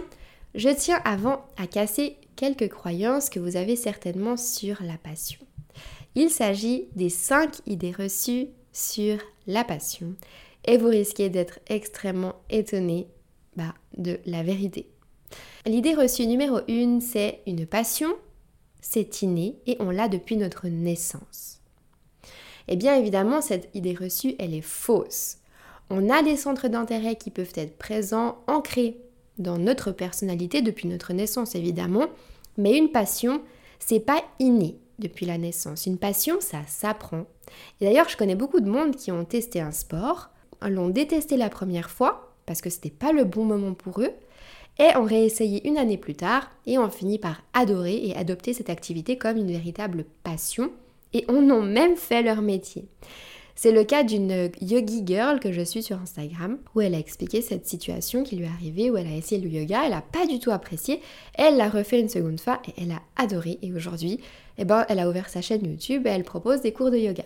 je 0.54 0.70
tiens 0.70 1.02
avant 1.06 1.44
à 1.58 1.66
casser 1.66 2.18
quelques 2.36 2.70
croyances 2.70 3.30
que 3.30 3.40
vous 3.40 3.56
avez 3.56 3.76
certainement 3.76 4.38
sur 4.38 4.84
la 4.84 4.98
passion. 4.98 5.40
Il 6.14 6.30
s'agit 6.30 6.88
des 6.96 7.10
5 7.10 7.62
idées 7.66 7.94
reçues 7.98 8.48
sur 8.74 9.18
la 9.48 9.64
passion 9.64 10.16
et 10.66 10.78
vous 10.78 10.90
risquez 10.90 11.30
d'être 11.30 11.60
extrêmement 11.68 12.36
étonné 12.50 13.08
bah, 13.56 13.74
de 13.98 14.20
la 14.26 14.44
vérité. 14.44 14.88
L'idée 15.66 15.96
reçue 15.96 16.28
numéro 16.28 16.60
1, 16.70 17.00
c'est 17.00 17.42
une 17.48 17.66
passion, 17.66 18.14
c'est 18.82 19.22
inné 19.22 19.56
et 19.66 19.78
on 19.80 19.90
l'a 19.90 20.10
depuis 20.10 20.38
notre 20.38 20.68
naissance. 20.68 21.61
Eh 22.68 22.76
bien 22.76 22.96
évidemment, 22.96 23.42
cette 23.42 23.70
idée 23.76 23.94
reçue, 23.94 24.36
elle 24.40 24.54
est 24.54 24.62
fausse. 24.62 25.38
On 25.90 26.10
a 26.10 26.24
des 26.24 26.38
centres 26.38 26.68
d'intérêt 26.68 27.16
qui 27.16 27.32
peuvent 27.32 27.54
être 27.56 27.78
présents, 27.78 28.38
ancrés 28.48 28.98
dans 29.38 29.58
notre 29.58 29.92
personnalité 29.92 30.62
depuis 30.62 30.88
notre 30.88 31.14
naissance 31.14 31.56
évidemment, 31.56 32.08
mais 32.58 32.78
une 32.78 32.92
passion, 32.92 33.42
c'est 33.80 34.00
pas 34.00 34.24
inné 34.40 34.78
depuis 35.00 35.26
la 35.26 35.38
naissance. 35.38 35.86
Une 35.86 35.98
passion, 35.98 36.38
ça 36.40 36.60
s'apprend. 36.68 37.26
Et 37.80 37.86
d'ailleurs, 37.86 38.08
je 38.08 38.18
connais 38.18 38.36
beaucoup 38.36 38.60
de 38.60 38.70
monde 38.70 38.96
qui 38.96 39.12
ont 39.12 39.26
testé 39.26 39.60
un 39.60 39.72
sport, 39.72 40.30
l'ont 40.62 40.90
détesté 40.90 41.38
la 41.38 41.50
première 41.50 41.90
fois 41.90 42.32
parce 42.46 42.62
que 42.62 42.70
c'était 42.70 42.90
pas 42.90 43.12
le 43.12 43.24
bon 43.24 43.46
moment 43.46 43.74
pour 43.74 44.02
eux, 44.02 44.12
et 44.80 44.96
ont 44.98 45.04
réessayé 45.04 45.68
une 45.68 45.78
année 45.78 45.98
plus 45.98 46.16
tard 46.16 46.50
et 46.66 46.78
ont 46.78 46.90
fini 46.90 47.20
par 47.20 47.44
adorer 47.54 47.96
et 48.08 48.16
adopter 48.16 48.54
cette 48.54 48.70
activité 48.70 49.18
comme 49.18 49.38
une 49.38 49.52
véritable 49.52 50.06
passion 50.24 50.72
et 51.14 51.26
en 51.28 51.50
ont 51.50 51.62
même 51.62 51.96
fait 51.96 52.22
leur 52.22 52.42
métier. 52.42 52.86
C'est 53.56 53.72
le 53.72 53.84
cas 53.84 54.04
d'une 54.04 54.50
yogi 54.60 55.04
girl 55.06 55.40
que 55.40 55.52
je 55.52 55.62
suis 55.62 55.84
sur 55.84 56.00
Instagram, 56.02 56.58
où 56.74 56.82
elle 56.82 56.96
a 56.96 57.00
expliqué 57.00 57.42
cette 57.42 57.68
situation 57.68 58.24
qui 58.24 58.36
lui 58.36 58.46
est 58.46 58.48
arrivée, 58.48 58.90
où 58.90 58.98
elle 58.98 59.06
a 59.06 59.16
essayé 59.16 59.40
le 59.40 59.50
yoga, 59.50 59.82
elle 59.84 59.92
n'a 59.92 60.02
pas 60.02 60.26
du 60.26 60.40
tout 60.40 60.52
apprécié, 60.52 61.00
elle 61.36 61.58
l'a 61.58 61.70
refait 61.70 62.00
une 62.00 62.10
seconde 62.10 62.40
fois 62.40 62.60
et 62.68 62.82
elle 62.82 62.92
a 62.92 63.02
adoré. 63.18 63.60
Et 63.62 63.72
aujourd'hui, 63.72 64.20
eh 64.58 64.66
ben, 64.66 64.86
elle 64.90 65.00
a 65.00 65.08
ouvert 65.08 65.30
sa 65.30 65.42
chaîne 65.42 65.66
YouTube 65.66 66.08
et 66.08 66.10
elle 66.10 66.24
propose 66.24 66.62
des 66.62 66.74
cours 66.74 66.90
de 66.90 66.98
yoga. 66.98 67.26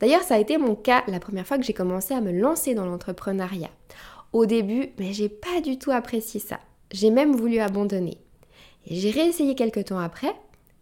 D'ailleurs, 0.00 0.22
ça 0.22 0.34
a 0.34 0.40
été 0.40 0.58
mon 0.58 0.74
cas 0.74 1.04
la 1.06 1.20
première 1.20 1.46
fois 1.46 1.58
que 1.58 1.64
j'ai 1.64 1.72
commencé 1.72 2.12
à 2.12 2.20
me 2.20 2.32
lancer 2.32 2.74
dans 2.74 2.86
l'entrepreneuriat. 2.86 3.70
Au 4.32 4.46
début, 4.46 4.90
mais 4.98 5.12
j'ai 5.12 5.28
pas 5.28 5.60
du 5.62 5.78
tout 5.78 5.92
apprécié 5.92 6.40
ça. 6.40 6.58
J'ai 6.92 7.10
même 7.10 7.34
voulu 7.34 7.58
abandonner. 7.60 8.18
Et 8.86 8.96
j'ai 8.96 9.10
réessayé 9.10 9.54
quelques 9.54 9.86
temps 9.86 9.98
après 9.98 10.34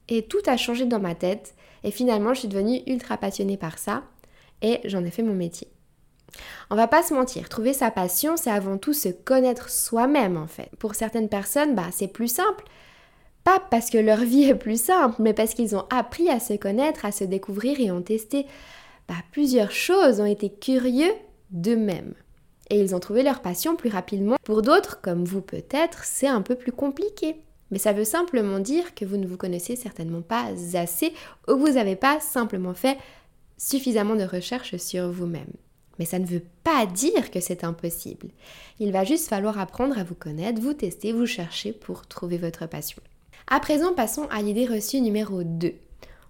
et 0.08 0.22
tout 0.22 0.42
a 0.46 0.56
changé 0.56 0.84
dans 0.84 1.00
ma 1.00 1.14
tête 1.14 1.54
et 1.82 1.90
finalement, 1.90 2.34
je 2.34 2.40
suis 2.40 2.48
devenue 2.48 2.82
ultra 2.86 3.16
passionnée 3.16 3.56
par 3.56 3.78
ça 3.78 4.02
et 4.62 4.80
j'en 4.84 5.04
ai 5.04 5.10
fait 5.10 5.22
mon 5.22 5.34
métier. 5.34 5.68
On 6.70 6.76
va 6.76 6.88
pas 6.88 7.02
se 7.02 7.14
mentir, 7.14 7.48
trouver 7.48 7.72
sa 7.72 7.90
passion, 7.90 8.36
c'est 8.36 8.50
avant 8.50 8.78
tout 8.78 8.94
se 8.94 9.08
connaître 9.08 9.70
soi-même 9.70 10.36
en 10.36 10.46
fait. 10.46 10.70
Pour 10.78 10.94
certaines 10.94 11.28
personnes, 11.28 11.74
bah, 11.74 11.90
c'est 11.92 12.08
plus 12.08 12.28
simple. 12.28 12.64
Pas 13.44 13.60
parce 13.70 13.90
que 13.90 13.98
leur 13.98 14.18
vie 14.20 14.44
est 14.48 14.54
plus 14.54 14.82
simple, 14.82 15.16
mais 15.20 15.34
parce 15.34 15.54
qu'ils 15.54 15.76
ont 15.76 15.84
appris 15.90 16.30
à 16.30 16.40
se 16.40 16.54
connaître, 16.54 17.04
à 17.04 17.12
se 17.12 17.24
découvrir 17.24 17.78
et 17.80 17.92
ont 17.92 18.02
testé 18.02 18.46
bah, 19.06 19.14
plusieurs 19.32 19.70
choses, 19.70 20.20
ont 20.20 20.26
été 20.26 20.50
curieux 20.50 21.12
d'eux-mêmes. 21.50 22.14
Et 22.70 22.80
ils 22.80 22.94
ont 22.94 23.00
trouvé 23.00 23.22
leur 23.22 23.42
passion 23.42 23.76
plus 23.76 23.90
rapidement. 23.90 24.36
Pour 24.42 24.62
d'autres, 24.62 25.02
comme 25.02 25.24
vous 25.24 25.42
peut-être, 25.42 26.04
c'est 26.04 26.26
un 26.26 26.40
peu 26.40 26.54
plus 26.54 26.72
compliqué. 26.72 27.36
Mais 27.74 27.80
ça 27.80 27.92
veut 27.92 28.04
simplement 28.04 28.60
dire 28.60 28.94
que 28.94 29.04
vous 29.04 29.16
ne 29.16 29.26
vous 29.26 29.36
connaissez 29.36 29.74
certainement 29.74 30.22
pas 30.22 30.52
assez 30.74 31.12
ou 31.48 31.56
vous 31.56 31.72
n'avez 31.72 31.96
pas 31.96 32.20
simplement 32.20 32.72
fait 32.72 32.96
suffisamment 33.58 34.14
de 34.14 34.22
recherches 34.22 34.76
sur 34.76 35.10
vous-même. 35.10 35.50
Mais 35.98 36.04
ça 36.04 36.20
ne 36.20 36.24
veut 36.24 36.44
pas 36.62 36.86
dire 36.86 37.32
que 37.32 37.40
c'est 37.40 37.64
impossible. 37.64 38.28
Il 38.78 38.92
va 38.92 39.02
juste 39.02 39.28
falloir 39.28 39.58
apprendre 39.58 39.98
à 39.98 40.04
vous 40.04 40.14
connaître, 40.14 40.62
vous 40.62 40.72
tester, 40.72 41.10
vous 41.10 41.26
chercher 41.26 41.72
pour 41.72 42.06
trouver 42.06 42.38
votre 42.38 42.68
passion. 42.68 43.02
À 43.48 43.58
présent, 43.58 43.92
passons 43.92 44.28
à 44.30 44.40
l'idée 44.40 44.66
reçue 44.66 45.00
numéro 45.00 45.42
2. 45.42 45.74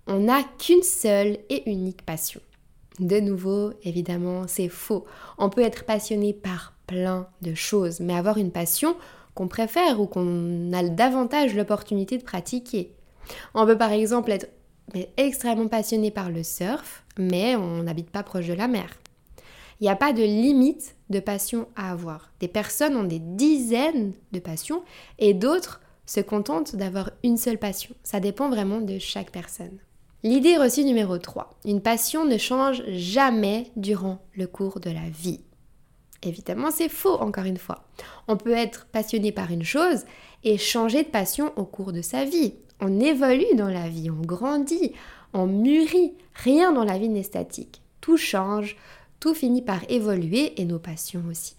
On 0.06 0.20
n'a 0.20 0.44
qu'une 0.58 0.82
seule 0.82 1.36
et 1.50 1.70
unique 1.70 2.06
passion. 2.06 2.40
De 3.00 3.20
nouveau, 3.20 3.74
évidemment, 3.82 4.44
c'est 4.48 4.70
faux. 4.70 5.04
On 5.36 5.50
peut 5.50 5.60
être 5.60 5.84
passionné 5.84 6.32
par 6.32 6.72
plein 6.86 7.28
de 7.42 7.52
choses, 7.52 8.00
mais 8.00 8.14
avoir 8.14 8.38
une 8.38 8.50
passion 8.50 8.96
qu'on 9.34 9.48
préfère 9.48 10.00
ou 10.00 10.06
qu'on 10.06 10.72
a 10.72 10.82
davantage 10.82 11.54
l'opportunité 11.54 12.18
de 12.18 12.22
pratiquer. 12.22 12.92
On 13.54 13.66
peut 13.66 13.78
par 13.78 13.92
exemple 13.92 14.30
être 14.32 14.48
extrêmement 15.16 15.68
passionné 15.68 16.10
par 16.10 16.30
le 16.30 16.42
surf, 16.42 17.04
mais 17.18 17.56
on 17.56 17.82
n'habite 17.82 18.10
pas 18.10 18.22
proche 18.22 18.46
de 18.46 18.52
la 18.52 18.68
mer. 18.68 18.98
Il 19.80 19.84
n'y 19.84 19.90
a 19.90 19.96
pas 19.96 20.12
de 20.12 20.22
limite 20.22 20.94
de 21.10 21.20
passion 21.20 21.66
à 21.74 21.90
avoir. 21.90 22.32
Des 22.40 22.48
personnes 22.48 22.96
ont 22.96 23.04
des 23.04 23.18
dizaines 23.18 24.12
de 24.32 24.38
passions 24.38 24.82
et 25.18 25.34
d'autres 25.34 25.80
se 26.06 26.20
contentent 26.20 26.76
d'avoir 26.76 27.10
une 27.22 27.36
seule 27.36 27.58
passion. 27.58 27.94
Ça 28.02 28.20
dépend 28.20 28.50
vraiment 28.50 28.80
de 28.80 28.98
chaque 28.98 29.30
personne. 29.30 29.78
L'idée 30.22 30.56
reçue 30.56 30.84
numéro 30.84 31.18
3. 31.18 31.50
Une 31.64 31.82
passion 31.82 32.24
ne 32.24 32.38
change 32.38 32.82
jamais 32.88 33.70
durant 33.76 34.20
le 34.34 34.46
cours 34.46 34.80
de 34.80 34.90
la 34.90 35.08
vie. 35.10 35.40
Évidemment, 36.24 36.70
c'est 36.70 36.88
faux, 36.88 37.14
encore 37.14 37.44
une 37.44 37.58
fois. 37.58 37.84
On 38.28 38.36
peut 38.36 38.52
être 38.52 38.86
passionné 38.86 39.30
par 39.30 39.50
une 39.50 39.62
chose 39.62 40.04
et 40.42 40.58
changer 40.58 41.02
de 41.02 41.08
passion 41.08 41.52
au 41.56 41.64
cours 41.64 41.92
de 41.92 42.02
sa 42.02 42.24
vie. 42.24 42.54
On 42.80 43.00
évolue 43.00 43.54
dans 43.56 43.68
la 43.68 43.88
vie, 43.88 44.10
on 44.10 44.20
grandit, 44.20 44.92
on 45.32 45.46
mûrit. 45.46 46.14
Rien 46.34 46.72
dans 46.72 46.84
la 46.84 46.98
vie 46.98 47.08
n'est 47.08 47.22
statique. 47.22 47.82
Tout 48.00 48.16
change, 48.16 48.76
tout 49.20 49.34
finit 49.34 49.62
par 49.62 49.80
évoluer 49.88 50.60
et 50.60 50.64
nos 50.64 50.78
passions 50.78 51.22
aussi. 51.30 51.56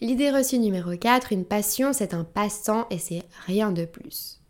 L'idée 0.00 0.30
reçue 0.30 0.58
numéro 0.58 0.96
4, 0.96 1.32
une 1.32 1.44
passion 1.44 1.92
c'est 1.92 2.14
un 2.14 2.24
passe-temps 2.24 2.86
et 2.90 2.98
c'est 2.98 3.22
rien 3.46 3.72
de 3.72 3.84
plus. 3.84 4.40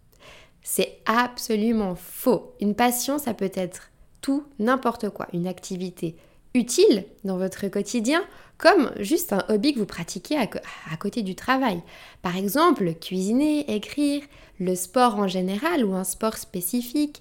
C'est 0.63 0.99
absolument 1.05 1.95
faux. 1.95 2.55
Une 2.61 2.75
passion 2.75 3.19
ça 3.19 3.35
peut 3.35 3.53
être 3.55 3.91
tout, 4.21 4.45
n'importe 4.59 5.11
quoi, 5.11 5.29
une 5.35 5.47
activité 5.47 6.17
utile 6.55 7.05
dans 7.25 7.37
votre 7.37 7.67
quotidien 7.69 8.23
comme 8.59 8.93
juste 9.01 9.33
un 9.33 9.45
hobby 9.49 9.75
que 9.75 9.81
vous 9.81 9.87
pratiquez 9.87 10.39
à, 10.39 10.97
côté 10.97 11.23
du 11.23 11.35
travail. 11.35 11.83
Par 12.23 12.37
exemple, 12.37 12.95
cuisiner, 12.95 13.75
écrire, 13.75 14.23
le 14.61 14.77
sport 14.77 15.17
en 15.17 15.27
général 15.27 15.85
ou 15.85 15.95
un 15.95 16.05
sport 16.05 16.37
spécifique, 16.37 17.21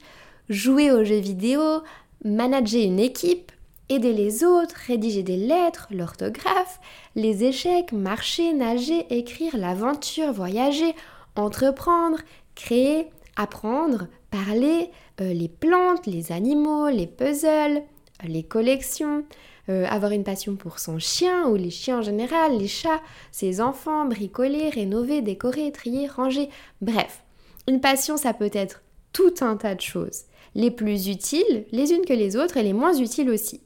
jouer 0.49 0.91
aux 0.91 1.03
jeux 1.03 1.19
vidéo, 1.19 1.81
manager 2.23 2.83
une 2.83 2.99
équipe, 2.99 3.51
aider 3.89 4.13
les 4.13 4.43
autres, 4.43 4.75
rédiger 4.87 5.23
des 5.23 5.37
lettres, 5.37 5.87
l'orthographe, 5.89 6.79
les 7.15 7.43
échecs, 7.43 7.91
marcher, 7.91 8.53
nager, 8.53 9.07
écrire, 9.09 9.57
l'aventure, 9.57 10.31
voyager, 10.31 10.93
entreprendre, 11.35 12.19
créer, 12.53 13.07
apprendre, 13.35 14.07
parler, 14.29 14.91
euh, 15.21 15.33
les 15.33 15.49
plantes, 15.49 16.05
les 16.05 16.31
animaux, 16.31 16.89
les 16.89 17.07
puzzles, 17.07 17.81
les 18.27 18.43
collections, 18.43 19.25
euh, 19.69 19.85
avoir 19.85 20.11
une 20.11 20.23
passion 20.23 20.55
pour 20.55 20.79
son 20.79 20.99
chien 20.99 21.47
ou 21.47 21.55
les 21.55 21.69
chiens 21.69 21.99
en 21.99 22.01
général, 22.01 22.57
les 22.57 22.67
chats, 22.67 23.01
ses 23.31 23.61
enfants, 23.61 24.05
bricoler, 24.05 24.69
rénover, 24.69 25.21
décorer, 25.21 25.71
trier, 25.71 26.07
ranger, 26.07 26.49
bref. 26.81 27.23
Une 27.67 27.79
passion, 27.79 28.17
ça 28.17 28.33
peut 28.33 28.51
être 28.53 28.81
tout 29.13 29.33
un 29.41 29.55
tas 29.55 29.75
de 29.75 29.81
choses, 29.81 30.23
les 30.55 30.71
plus 30.71 31.07
utiles 31.07 31.65
les 31.71 31.93
unes 31.93 32.05
que 32.05 32.13
les 32.13 32.35
autres 32.35 32.57
et 32.57 32.63
les 32.63 32.73
moins 32.73 32.93
utiles 32.93 33.29
aussi. 33.29 33.61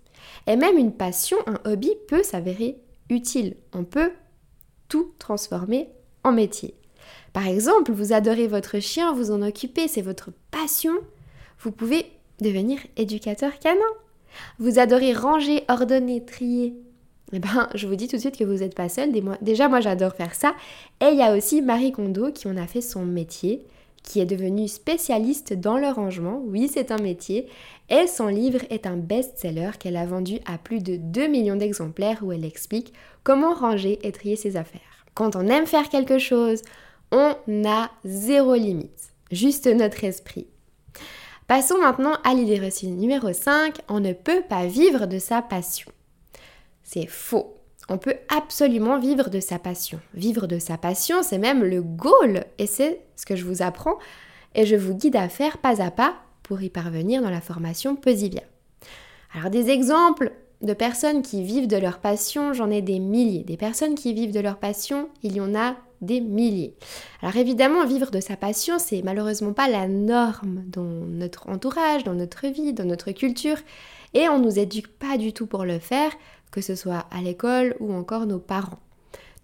Et 0.45 0.55
même 0.55 0.77
une 0.77 0.93
passion, 0.93 1.37
un 1.47 1.59
hobby 1.65 1.93
peut 2.07 2.23
s'avérer 2.23 2.77
utile. 3.09 3.55
On 3.73 3.83
peut 3.83 4.11
tout 4.87 5.13
transformer 5.19 5.89
en 6.23 6.31
métier. 6.31 6.75
Par 7.33 7.47
exemple, 7.47 7.91
vous 7.91 8.13
adorez 8.13 8.47
votre 8.47 8.79
chien, 8.79 9.13
vous 9.13 9.31
en 9.31 9.41
occupez, 9.41 9.87
c'est 9.87 10.01
votre 10.01 10.31
passion. 10.51 10.93
Vous 11.59 11.71
pouvez 11.71 12.05
devenir 12.39 12.79
éducateur 12.95 13.57
canin. 13.59 13.79
Vous 14.59 14.79
adorez 14.79 15.13
ranger, 15.13 15.63
ordonner, 15.67 16.23
trier. 16.25 16.75
Eh 17.33 17.39
ben, 17.39 17.67
je 17.75 17.87
vous 17.87 17.95
dis 17.95 18.07
tout 18.07 18.15
de 18.15 18.21
suite 18.21 18.37
que 18.37 18.43
vous 18.43 18.59
n'êtes 18.59 18.75
pas 18.75 18.89
seul. 18.89 19.11
Déjà, 19.41 19.67
moi, 19.67 19.81
j'adore 19.81 20.13
faire 20.13 20.33
ça. 20.33 20.55
Et 21.01 21.07
il 21.07 21.17
y 21.17 21.21
a 21.21 21.35
aussi 21.35 21.61
Marie 21.61 21.91
Kondo 21.91 22.31
qui 22.31 22.47
en 22.47 22.55
a 22.55 22.67
fait 22.67 22.81
son 22.81 23.05
métier, 23.05 23.65
qui 24.01 24.21
est 24.21 24.25
devenue 24.25 24.69
spécialiste 24.69 25.53
dans 25.53 25.77
le 25.77 25.89
rangement. 25.89 26.41
Oui, 26.45 26.69
c'est 26.73 26.91
un 26.91 26.97
métier. 26.97 27.47
Et 27.89 28.07
son 28.07 28.27
livre 28.27 28.61
est 28.69 28.87
un 28.87 28.95
best-seller 28.95 29.71
qu'elle 29.77 29.97
a 29.97 30.05
vendu 30.05 30.39
à 30.45 30.57
plus 30.57 30.81
de 30.81 30.95
2 30.95 31.27
millions 31.27 31.57
d'exemplaires 31.57 32.19
où 32.23 32.31
elle 32.31 32.45
explique 32.45 32.93
comment 33.23 33.53
ranger 33.53 33.99
et 34.03 34.13
trier 34.13 34.37
ses 34.37 34.55
affaires. 34.55 34.81
Quand 35.13 35.35
on 35.35 35.47
aime 35.47 35.65
faire 35.65 35.89
quelque 35.89 36.19
chose, 36.19 36.61
on 37.11 37.33
a 37.65 37.89
zéro 38.05 38.55
limite, 38.55 39.11
juste 39.31 39.67
notre 39.67 40.03
esprit. 40.05 40.47
Passons 41.47 41.77
maintenant 41.77 42.15
à 42.25 42.33
l'idée 42.33 42.59
reçue 42.59 42.87
numéro 42.87 43.31
5, 43.31 43.79
on 43.87 44.01
ne 44.01 44.11
peut 44.11 44.41
pas 44.49 44.65
vivre 44.65 45.05
de 45.05 45.17
sa 45.17 45.41
passion. 45.41 45.89
C'est 46.83 47.07
faux. 47.07 47.55
On 47.87 47.97
peut 47.97 48.15
absolument 48.27 48.99
vivre 48.99 49.29
de 49.29 49.39
sa 49.39 49.57
passion. 49.57 50.01
Vivre 50.13 50.45
de 50.45 50.59
sa 50.59 50.77
passion, 50.77 51.23
c'est 51.23 51.37
même 51.37 51.63
le 51.63 51.81
goal 51.81 52.43
et 52.57 52.67
c'est 52.67 52.99
ce 53.15 53.25
que 53.25 53.37
je 53.37 53.45
vous 53.45 53.61
apprends 53.61 53.97
et 54.55 54.65
je 54.65 54.75
vous 54.75 54.93
guide 54.93 55.15
à 55.15 55.29
faire 55.29 55.59
pas 55.59 55.81
à 55.81 55.89
pas 55.89 56.15
pour 56.43 56.61
y 56.61 56.69
parvenir 56.69 57.21
dans 57.21 57.29
la 57.29 57.39
formation 57.39 57.95
Posivia. 57.95 58.43
Alors 59.33 59.49
des 59.49 59.69
exemples 59.69 60.33
de 60.61 60.73
personnes 60.73 61.21
qui 61.21 61.43
vivent 61.43 61.67
de 61.67 61.77
leur 61.77 61.99
passion, 61.99 62.51
j'en 62.51 62.69
ai 62.69 62.81
des 62.81 62.99
milliers. 62.99 63.45
Des 63.45 63.55
personnes 63.55 63.95
qui 63.95 64.13
vivent 64.13 64.33
de 64.33 64.41
leur 64.41 64.57
passion, 64.57 65.07
il 65.23 65.37
y 65.37 65.39
en 65.39 65.55
a 65.55 65.77
des 66.01 66.21
milliers. 66.21 66.75
Alors 67.21 67.35
évidemment, 67.35 67.85
vivre 67.85 68.11
de 68.11 68.19
sa 68.19 68.35
passion, 68.35 68.79
c'est 68.79 69.01
malheureusement 69.01 69.53
pas 69.53 69.69
la 69.69 69.87
norme 69.87 70.63
dans 70.67 70.83
notre 70.83 71.49
entourage, 71.49 72.03
dans 72.03 72.13
notre 72.13 72.47
vie, 72.47 72.73
dans 72.73 72.85
notre 72.85 73.11
culture, 73.11 73.57
et 74.13 74.29
on 74.29 74.39
nous 74.39 74.59
éduque 74.59 74.87
pas 74.87 75.17
du 75.17 75.33
tout 75.33 75.47
pour 75.47 75.65
le 75.65 75.79
faire, 75.79 76.11
que 76.51 76.61
ce 76.61 76.75
soit 76.75 77.05
à 77.11 77.21
l'école 77.21 77.75
ou 77.79 77.93
encore 77.93 78.25
nos 78.25 78.39
parents. 78.39 78.79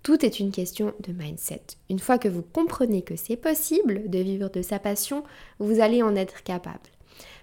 Tout 0.03 0.25
est 0.25 0.39
une 0.39 0.51
question 0.51 0.93
de 1.00 1.13
mindset. 1.13 1.62
Une 1.89 2.00
fois 2.00 2.17
que 2.17 2.27
vous 2.27 2.41
comprenez 2.41 3.03
que 3.03 3.15
c'est 3.15 3.38
possible 3.38 4.10
de 4.10 4.19
vivre 4.19 4.50
de 4.50 4.62
sa 4.62 4.77
passion, 4.77 5.24
vous 5.60 5.79
allez 5.79 6.03
en 6.03 6.15
être 6.15 6.43
capable. 6.43 6.79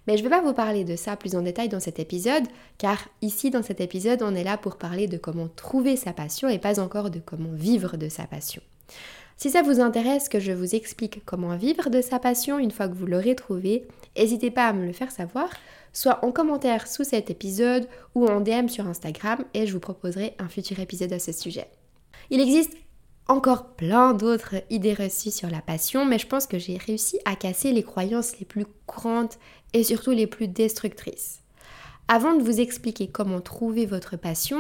Mais 0.07 0.17
je 0.17 0.23
ne 0.23 0.29
vais 0.29 0.37
pas 0.37 0.43
vous 0.43 0.53
parler 0.53 0.85
de 0.85 0.97
ça 0.97 1.17
plus 1.17 1.37
en 1.37 1.43
détail 1.43 1.69
dans 1.69 1.81
cet 1.81 1.99
épisode, 1.99 2.45
car 2.79 2.99
ici 3.23 3.51
dans 3.51 3.63
cet 3.63 3.81
épisode, 3.81 4.23
on 4.23 4.35
est 4.35 4.45
là 4.45 4.57
pour 4.59 4.77
parler 4.77 5.07
de 5.07 5.17
comment 5.17 5.49
trouver 5.49 5.97
sa 5.97 6.13
passion 6.13 6.49
et 6.49 6.59
pas 6.59 6.81
encore 6.81 7.11
de 7.11 7.19
comment 7.19 7.53
vivre 7.53 7.97
de 7.97 8.09
sa 8.09 8.25
passion. 8.25 8.63
Si 9.37 9.51
ça 9.51 9.63
vous 9.63 9.81
intéresse 9.81 10.29
que 10.29 10.39
je 10.39 10.53
vous 10.53 10.75
explique 10.75 11.25
comment 11.25 11.57
vivre 11.57 11.89
de 11.89 12.03
sa 12.03 12.19
passion 12.19 12.59
une 12.59 12.71
fois 12.71 12.89
que 12.89 12.95
vous 12.95 13.07
l'aurez 13.07 13.35
trouvé, 13.35 13.89
n'hésitez 14.17 14.51
pas 14.51 14.67
à 14.67 14.73
me 14.73 14.85
le 14.85 14.93
faire 14.93 15.11
savoir, 15.11 15.49
soit 15.93 16.25
en 16.25 16.31
commentaire 16.31 16.87
sous 16.87 17.05
cet 17.05 17.31
épisode 17.31 17.89
ou 18.15 18.27
en 18.27 18.41
DM 18.41 18.69
sur 18.69 18.87
Instagram 18.87 19.45
et 19.55 19.67
je 19.67 19.73
vous 19.73 19.81
proposerai 19.81 20.35
un 20.39 20.49
futur 20.49 20.79
épisode 20.79 21.13
à 21.13 21.19
ce 21.19 21.33
sujet. 21.33 21.69
Il 22.29 22.41
existe 22.41 22.75
encore 23.29 23.77
plein 23.77 24.13
d'autres 24.13 24.57
idées 24.71 24.93
reçues 24.93 25.31
sur 25.31 25.49
la 25.49 25.63
passion, 25.63 26.05
mais 26.05 26.19
je 26.19 26.27
pense 26.27 26.47
que 26.47 26.59
j'ai 26.59 26.77
réussi 26.77 27.19
à 27.25 27.37
casser 27.37 27.73
les 27.73 27.83
croyances 27.83 28.39
les 28.41 28.45
plus 28.45 28.67
courantes 28.87 29.39
et 29.73 29.85
surtout 29.85 30.11
les 30.11 30.27
plus 30.27 30.49
destructrices. 30.49 31.41
Avant 32.09 32.35
de 32.35 32.43
vous 32.43 32.61
expliquer 32.61 33.09
comment 33.09 33.41
trouver 33.41 33.87
votre 33.87 34.17
passion, 34.17 34.59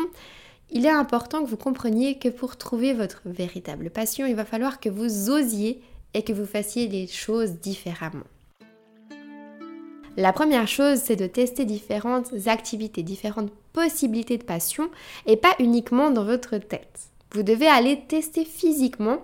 il 0.72 0.86
est 0.86 0.90
important 0.90 1.42
que 1.42 1.48
vous 1.48 1.56
compreniez 1.56 2.18
que 2.18 2.28
pour 2.28 2.56
trouver 2.56 2.92
votre 2.92 3.22
véritable 3.24 3.90
passion, 3.90 4.26
il 4.26 4.36
va 4.36 4.44
falloir 4.44 4.80
que 4.80 4.88
vous 4.88 5.30
osiez 5.30 5.80
et 6.14 6.22
que 6.22 6.32
vous 6.32 6.46
fassiez 6.46 6.88
les 6.88 7.06
choses 7.06 7.52
différemment. 7.52 8.24
La 10.16 10.32
première 10.32 10.68
chose, 10.68 10.98
c'est 10.98 11.16
de 11.16 11.26
tester 11.26 11.64
différentes 11.64 12.32
activités, 12.46 13.02
différentes 13.02 13.52
possibilités 13.72 14.38
de 14.38 14.44
passion 14.44 14.90
et 15.26 15.36
pas 15.36 15.54
uniquement 15.58 16.10
dans 16.10 16.24
votre 16.24 16.58
tête. 16.58 17.08
Vous 17.32 17.42
devez 17.42 17.68
aller 17.68 18.00
tester 18.08 18.44
physiquement 18.44 19.18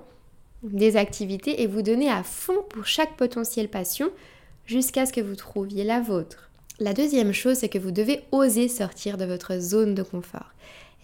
des 0.62 0.96
activités 0.96 1.62
et 1.62 1.66
vous 1.66 1.82
donner 1.82 2.08
à 2.08 2.22
fond 2.22 2.64
pour 2.70 2.86
chaque 2.86 3.16
potentielle 3.16 3.68
passion 3.68 4.10
jusqu'à 4.64 5.06
ce 5.06 5.12
que 5.12 5.20
vous 5.20 5.36
trouviez 5.36 5.84
la 5.84 6.00
vôtre. 6.00 6.50
La 6.78 6.92
deuxième 6.92 7.32
chose, 7.32 7.58
c'est 7.58 7.68
que 7.68 7.78
vous 7.78 7.90
devez 7.90 8.22
oser 8.32 8.68
sortir 8.68 9.16
de 9.16 9.24
votre 9.24 9.58
zone 9.58 9.94
de 9.94 10.02
confort. 10.02 10.52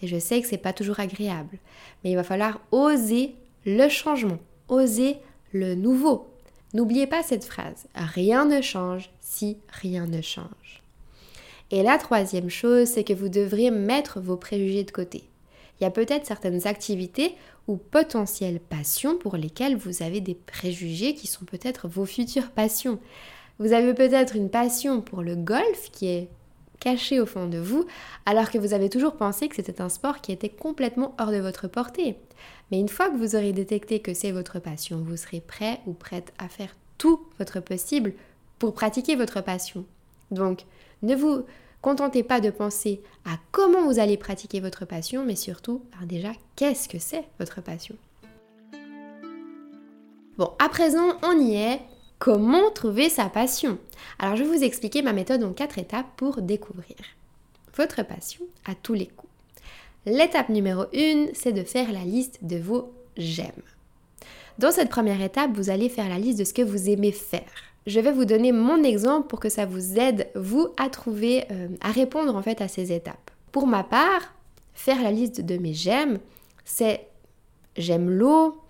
Et 0.03 0.07
je 0.07 0.19
sais 0.19 0.41
que 0.41 0.47
c'est 0.47 0.57
pas 0.57 0.73
toujours 0.73 0.99
agréable, 0.99 1.57
mais 2.03 2.11
il 2.11 2.15
va 2.15 2.25
falloir 2.25 2.59
oser 2.71 3.35
le 3.65 3.87
changement, 3.87 4.37
oser 4.67 5.15
le 5.53 5.75
nouveau. 5.75 6.27
N'oubliez 6.73 7.07
pas 7.07 7.23
cette 7.23 7.45
phrase, 7.45 7.85
rien 7.95 8.43
ne 8.43 8.61
change 8.61 9.09
si 9.21 9.57
rien 9.69 10.05
ne 10.05 10.21
change. 10.21 10.83
Et 11.71 11.83
la 11.83 11.97
troisième 11.97 12.49
chose, 12.49 12.89
c'est 12.89 13.05
que 13.05 13.13
vous 13.13 13.29
devrez 13.29 13.71
mettre 13.71 14.19
vos 14.19 14.35
préjugés 14.35 14.83
de 14.83 14.91
côté. 14.91 15.23
Il 15.79 15.85
y 15.85 15.87
a 15.87 15.91
peut-être 15.91 16.25
certaines 16.25 16.67
activités 16.67 17.35
ou 17.69 17.77
potentielles 17.77 18.59
passions 18.59 19.17
pour 19.17 19.37
lesquelles 19.37 19.77
vous 19.77 20.03
avez 20.03 20.19
des 20.19 20.35
préjugés 20.35 21.15
qui 21.15 21.27
sont 21.27 21.45
peut-être 21.45 21.87
vos 21.87 22.05
futures 22.05 22.51
passions. 22.51 22.99
Vous 23.57 23.71
avez 23.71 23.93
peut-être 23.93 24.35
une 24.35 24.49
passion 24.49 24.99
pour 24.99 25.21
le 25.21 25.37
golf 25.37 25.91
qui 25.93 26.07
est 26.07 26.27
cachée 26.83 27.21
au 27.21 27.25
fond 27.25 27.47
de 27.47 27.57
vous, 27.57 27.85
alors 28.25 28.51
que 28.51 28.57
vous 28.57 28.73
avez 28.73 28.89
toujours 28.89 29.15
pensé 29.15 29.47
que 29.47 29.55
c'était 29.55 29.81
un 29.81 29.87
sport 29.87 30.19
qui 30.19 30.33
était 30.33 30.49
complètement 30.49 31.15
hors 31.17 31.31
de 31.31 31.37
votre 31.37 31.69
portée. 31.69 32.17
Mais 32.71 32.79
une 32.79 32.89
fois 32.89 33.09
que 33.09 33.15
vous 33.15 33.37
aurez 33.37 33.53
détecté 33.53 34.01
que 34.01 34.13
c'est 34.13 34.33
votre 34.33 34.59
passion, 34.59 35.01
vous 35.01 35.15
serez 35.15 35.39
prêt 35.39 35.79
ou 35.87 35.93
prête 35.93 36.33
à 36.39 36.49
faire 36.49 36.75
tout 36.97 37.21
votre 37.39 37.61
possible 37.61 38.13
pour 38.59 38.73
pratiquer 38.73 39.15
votre 39.15 39.39
passion. 39.39 39.85
Donc, 40.29 40.65
ne 41.03 41.15
vous 41.15 41.45
contentez 41.81 42.21
pas 42.21 42.41
de 42.41 42.49
penser 42.49 43.01
à 43.23 43.37
comment 43.53 43.85
vous 43.85 43.99
allez 43.99 44.17
pratiquer 44.17 44.59
votre 44.59 44.83
passion, 44.85 45.23
mais 45.23 45.37
surtout, 45.37 45.83
déjà, 46.03 46.33
qu'est-ce 46.57 46.89
que 46.89 46.99
c'est 46.99 47.23
votre 47.39 47.61
passion? 47.61 47.95
Bon, 50.37 50.51
à 50.59 50.67
présent, 50.67 51.13
on 51.23 51.39
y 51.39 51.55
est. 51.55 51.79
Comment 52.23 52.71
trouver 52.71 53.09
sa 53.09 53.25
passion 53.25 53.77
Alors 54.17 54.37
je 54.37 54.43
vais 54.43 54.57
vous 54.57 54.63
expliquer 54.63 55.01
ma 55.01 55.11
méthode 55.11 55.43
en 55.43 55.51
quatre 55.51 55.77
étapes 55.77 56.07
pour 56.15 56.41
découvrir 56.41 56.95
votre 57.75 58.01
passion 58.03 58.45
à 58.63 58.75
tous 58.75 58.93
les 58.93 59.07
coups. 59.07 59.29
L'étape 60.05 60.47
numéro 60.47 60.83
1, 60.95 61.33
c'est 61.33 61.51
de 61.51 61.65
faire 61.65 61.91
la 61.91 62.05
liste 62.05 62.39
de 62.41 62.55
vos 62.55 62.93
j'aime. 63.17 63.51
Dans 64.57 64.71
cette 64.71 64.87
première 64.87 65.21
étape, 65.21 65.51
vous 65.53 65.69
allez 65.69 65.89
faire 65.89 66.07
la 66.07 66.17
liste 66.17 66.39
de 66.39 66.45
ce 66.45 66.53
que 66.53 66.61
vous 66.61 66.89
aimez 66.89 67.11
faire. 67.11 67.41
Je 67.87 67.99
vais 67.99 68.13
vous 68.13 68.23
donner 68.23 68.53
mon 68.53 68.85
exemple 68.85 69.27
pour 69.27 69.41
que 69.41 69.49
ça 69.49 69.65
vous 69.65 69.99
aide, 69.99 70.29
vous, 70.33 70.69
à 70.77 70.87
trouver, 70.87 71.43
euh, 71.51 71.67
à 71.81 71.91
répondre 71.91 72.37
en 72.37 72.41
fait 72.41 72.61
à 72.61 72.69
ces 72.69 72.93
étapes. 72.93 73.31
Pour 73.51 73.67
ma 73.67 73.83
part, 73.83 74.33
faire 74.73 75.03
la 75.03 75.11
liste 75.11 75.41
de 75.41 75.57
mes 75.57 75.73
j'aime, 75.73 76.19
c'est 76.63 77.05
j'aime 77.75 78.09
l'eau, 78.09 78.61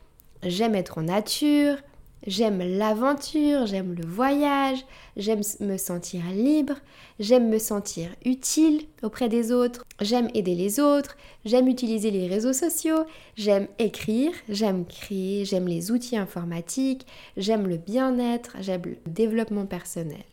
j'aime 0.42 0.74
être 0.74 0.98
en 0.98 1.04
nature, 1.04 1.78
J'aime 2.26 2.60
l'aventure, 2.60 3.66
j'aime 3.66 3.96
le 3.96 4.06
voyage, 4.08 4.86
j'aime 5.18 5.42
me 5.60 5.76
sentir 5.76 6.22
libre, 6.32 6.76
j'aime 7.20 7.50
me 7.50 7.60
sentir 7.60 8.12
utile 8.24 8.84
auprès 9.02 9.28
des 9.28 9.52
autres, 9.52 9.84
j'aime 10.00 10.30
aider 10.34 10.56
les 10.56 10.80
autres, 10.80 11.18
j'aime 11.44 11.68
utiliser 11.68 12.12
les 12.12 12.28
réseaux 12.28 12.54
sociaux, 12.54 13.04
j'aime 13.36 13.68
écrire, 13.78 14.32
j'aime 14.48 14.86
créer, 14.86 15.44
j'aime 15.44 15.68
les 15.68 15.92
outils 15.92 16.16
informatiques, 16.16 17.06
j'aime 17.36 17.68
le 17.68 17.76
bien-être, 17.76 18.56
j'aime 18.62 18.84
le 18.86 18.98
développement 19.06 19.66
personnel. 19.66 20.24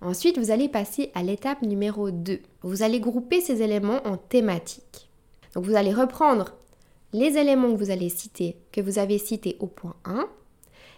Ensuite, 0.00 0.36
vous 0.36 0.50
allez 0.50 0.68
passer 0.68 1.12
à 1.14 1.22
l'étape 1.22 1.62
numéro 1.62 2.10
2. 2.10 2.40
Vous 2.62 2.82
allez 2.82 2.98
grouper 2.98 3.40
ces 3.40 3.62
éléments 3.62 4.04
en 4.04 4.16
thématiques. 4.16 5.08
Donc 5.54 5.64
vous 5.64 5.76
allez 5.76 5.94
reprendre 5.94 6.54
les 7.12 7.38
éléments 7.38 7.70
que 7.70 7.78
vous 7.78 7.92
allez 7.92 8.08
citer, 8.08 8.56
que 8.72 8.80
vous 8.80 8.98
avez 8.98 9.18
cités 9.18 9.56
au 9.60 9.68
point 9.68 9.94
1, 10.04 10.26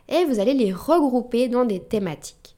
et 0.09 0.25
vous 0.25 0.40
allez 0.40 0.55
les 0.55 0.73
regrouper 0.73 1.49
dans 1.49 1.64
des 1.64 1.81
thématiques. 1.81 2.57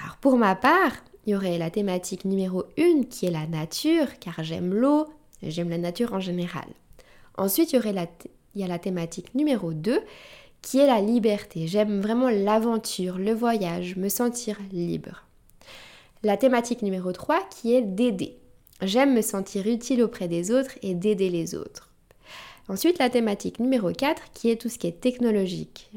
Alors 0.00 0.16
pour 0.16 0.36
ma 0.36 0.54
part, 0.54 0.92
il 1.26 1.32
y 1.32 1.34
aurait 1.34 1.58
la 1.58 1.70
thématique 1.70 2.24
numéro 2.24 2.64
1 2.78 3.04
qui 3.10 3.26
est 3.26 3.30
la 3.30 3.46
nature, 3.46 4.18
car 4.20 4.44
j'aime 4.44 4.72
l'eau, 4.72 5.06
j'aime 5.42 5.70
la 5.70 5.78
nature 5.78 6.12
en 6.12 6.20
général. 6.20 6.66
Ensuite, 7.36 7.72
il 7.72 7.76
y, 7.76 7.78
aurait 7.78 7.92
la 7.92 8.06
il 8.54 8.60
y 8.62 8.64
a 8.64 8.68
la 8.68 8.78
thématique 8.78 9.34
numéro 9.34 9.72
2 9.72 10.00
qui 10.62 10.78
est 10.78 10.86
la 10.86 11.00
liberté. 11.00 11.66
J'aime 11.66 12.00
vraiment 12.00 12.28
l'aventure, 12.28 13.18
le 13.18 13.32
voyage, 13.32 13.96
me 13.96 14.08
sentir 14.08 14.58
libre. 14.72 15.24
La 16.22 16.36
thématique 16.36 16.82
numéro 16.82 17.12
3 17.12 17.40
qui 17.50 17.74
est 17.74 17.82
d'aider. 17.82 18.38
J'aime 18.82 19.14
me 19.14 19.22
sentir 19.22 19.66
utile 19.66 20.02
auprès 20.02 20.28
des 20.28 20.50
autres 20.50 20.72
et 20.82 20.94
d'aider 20.94 21.30
les 21.30 21.54
autres. 21.54 21.90
Ensuite, 22.68 22.98
la 22.98 23.10
thématique 23.10 23.60
numéro 23.60 23.92
4 23.92 24.32
qui 24.32 24.50
est 24.50 24.60
tout 24.60 24.68
ce 24.68 24.78
qui 24.78 24.86
est 24.86 25.00
technologique. 25.00 25.90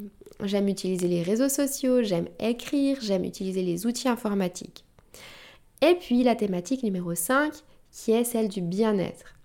J'aime 0.43 0.67
utiliser 0.69 1.07
les 1.07 1.21
réseaux 1.21 1.49
sociaux, 1.49 2.01
j'aime 2.01 2.27
écrire, 2.39 2.97
j'aime 3.01 3.25
utiliser 3.25 3.61
les 3.61 3.85
outils 3.85 4.07
informatiques. 4.07 4.85
Et 5.81 5.95
puis 5.95 6.23
la 6.23 6.35
thématique 6.35 6.83
numéro 6.83 7.13
5 7.13 7.53
qui 7.91 8.11
est 8.11 8.23
celle 8.23 8.47
du 8.47 8.61
bien-être. 8.61 9.35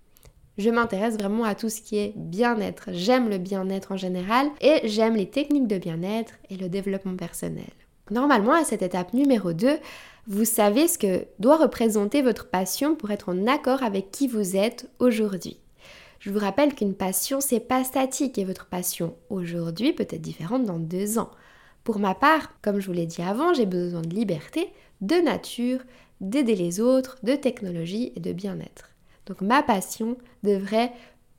Je 0.57 0.69
m'intéresse 0.69 1.17
vraiment 1.17 1.43
à 1.43 1.55
tout 1.55 1.69
ce 1.69 1.81
qui 1.81 1.97
est 1.97 2.13
bien-être. 2.15 2.89
J'aime 2.93 3.29
le 3.29 3.37
bien-être 3.37 3.91
en 3.91 3.97
général 3.97 4.47
et 4.61 4.87
j'aime 4.87 5.15
les 5.15 5.29
techniques 5.29 5.67
de 5.67 5.77
bien-être 5.77 6.33
et 6.49 6.55
le 6.55 6.69
développement 6.69 7.15
personnel. 7.15 7.71
Normalement, 8.11 8.53
à 8.53 8.63
cette 8.63 8.83
étape 8.83 9.13
numéro 9.13 9.51
2, 9.51 9.77
vous 10.27 10.45
savez 10.45 10.87
ce 10.87 10.97
que 10.97 11.25
doit 11.39 11.57
représenter 11.57 12.21
votre 12.21 12.47
passion 12.47 12.95
pour 12.95 13.11
être 13.11 13.29
en 13.29 13.47
accord 13.47 13.83
avec 13.83 14.11
qui 14.11 14.27
vous 14.27 14.55
êtes 14.55 14.89
aujourd'hui. 14.99 15.57
Je 16.19 16.29
vous 16.31 16.39
rappelle 16.39 16.73
qu'une 16.73 16.95
passion, 16.95 17.41
c'est 17.41 17.59
pas 17.59 17.83
statique 17.83 18.37
et 18.37 18.45
votre 18.45 18.65
passion 18.65 19.15
aujourd'hui 19.29 19.93
peut 19.93 20.07
être 20.09 20.21
différente 20.21 20.63
dans 20.63 20.79
deux 20.79 21.19
ans. 21.19 21.31
Pour 21.83 21.99
ma 21.99 22.15
part, 22.15 22.59
comme 22.61 22.79
je 22.79 22.87
vous 22.87 22.93
l'ai 22.93 23.05
dit 23.05 23.21
avant, 23.21 23.53
j'ai 23.53 23.65
besoin 23.65 24.01
de 24.01 24.13
liberté, 24.13 24.71
de 25.01 25.15
nature, 25.15 25.81
d'aider 26.21 26.55
les 26.55 26.79
autres, 26.79 27.17
de 27.23 27.35
technologie 27.35 28.11
et 28.15 28.19
de 28.19 28.33
bien-être. 28.33 28.89
Donc 29.25 29.41
ma 29.41 29.61
passion 29.61 30.17
devrait 30.43 30.91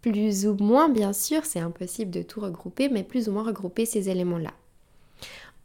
plus 0.03 0.47
ou 0.47 0.55
moins, 0.55 0.89
bien 0.89 1.13
sûr, 1.13 1.45
c'est 1.45 1.59
impossible 1.59 2.13
de 2.13 2.23
tout 2.23 2.41
regrouper, 2.41 2.89
mais 2.89 3.03
plus 3.03 3.29
ou 3.29 3.33
moins 3.33 3.43
regrouper 3.43 3.87
ces 3.87 4.09
éléments-là. 4.09 4.53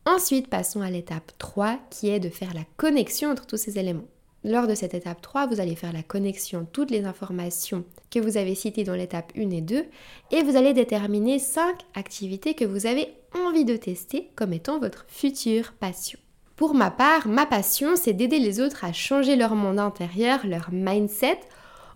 Ensuite, 0.06 0.48
passons 0.48 0.82
à 0.82 0.90
l'étape 0.90 1.32
3 1.38 1.78
qui 1.92 2.10
est 2.10 2.20
de 2.20 2.30
faire 2.30 2.54
la 2.56 2.64
connexion 2.78 3.30
entre 3.30 3.46
tous 3.46 3.58
ces 3.58 3.78
éléments. 3.78 4.08
Lors 4.44 4.66
de 4.66 4.74
cette 4.74 4.96
étape 4.96 5.22
3, 5.22 5.46
vous 5.46 5.60
allez 5.60 5.76
faire 5.76 5.94
la 5.94 6.02
connexion 6.02 6.66
toutes 6.72 6.90
les 6.90 7.06
informations 7.06 7.84
que 8.10 8.20
vous 8.20 8.38
avez 8.38 8.56
citées 8.56 8.84
dans 8.84 8.96
l'étape 8.96 9.32
1 9.38 9.52
et 9.52 9.62
2 9.62 9.86
et 10.32 10.42
vous 10.42 10.56
allez 10.56 10.74
déterminer 10.74 11.38
5 11.38 11.76
activités 11.94 12.56
que 12.56 12.66
vous 12.66 12.88
avez 12.88 13.14
envie 13.36 13.66
de 13.66 13.76
tester 13.76 14.32
comme 14.36 14.54
étant 14.54 14.80
votre 14.80 15.06
future 15.08 15.74
passion. 15.74 16.18
Pour 16.56 16.74
ma 16.74 16.90
part, 16.90 17.28
ma 17.28 17.46
passion, 17.46 17.96
c'est 17.96 18.14
d'aider 18.14 18.40
les 18.40 18.60
autres 18.60 18.84
à 18.84 18.94
changer 18.94 19.36
leur 19.36 19.54
monde 19.54 19.80
intérieur, 19.80 20.40
leur 20.46 20.70
mindset, 20.72 21.40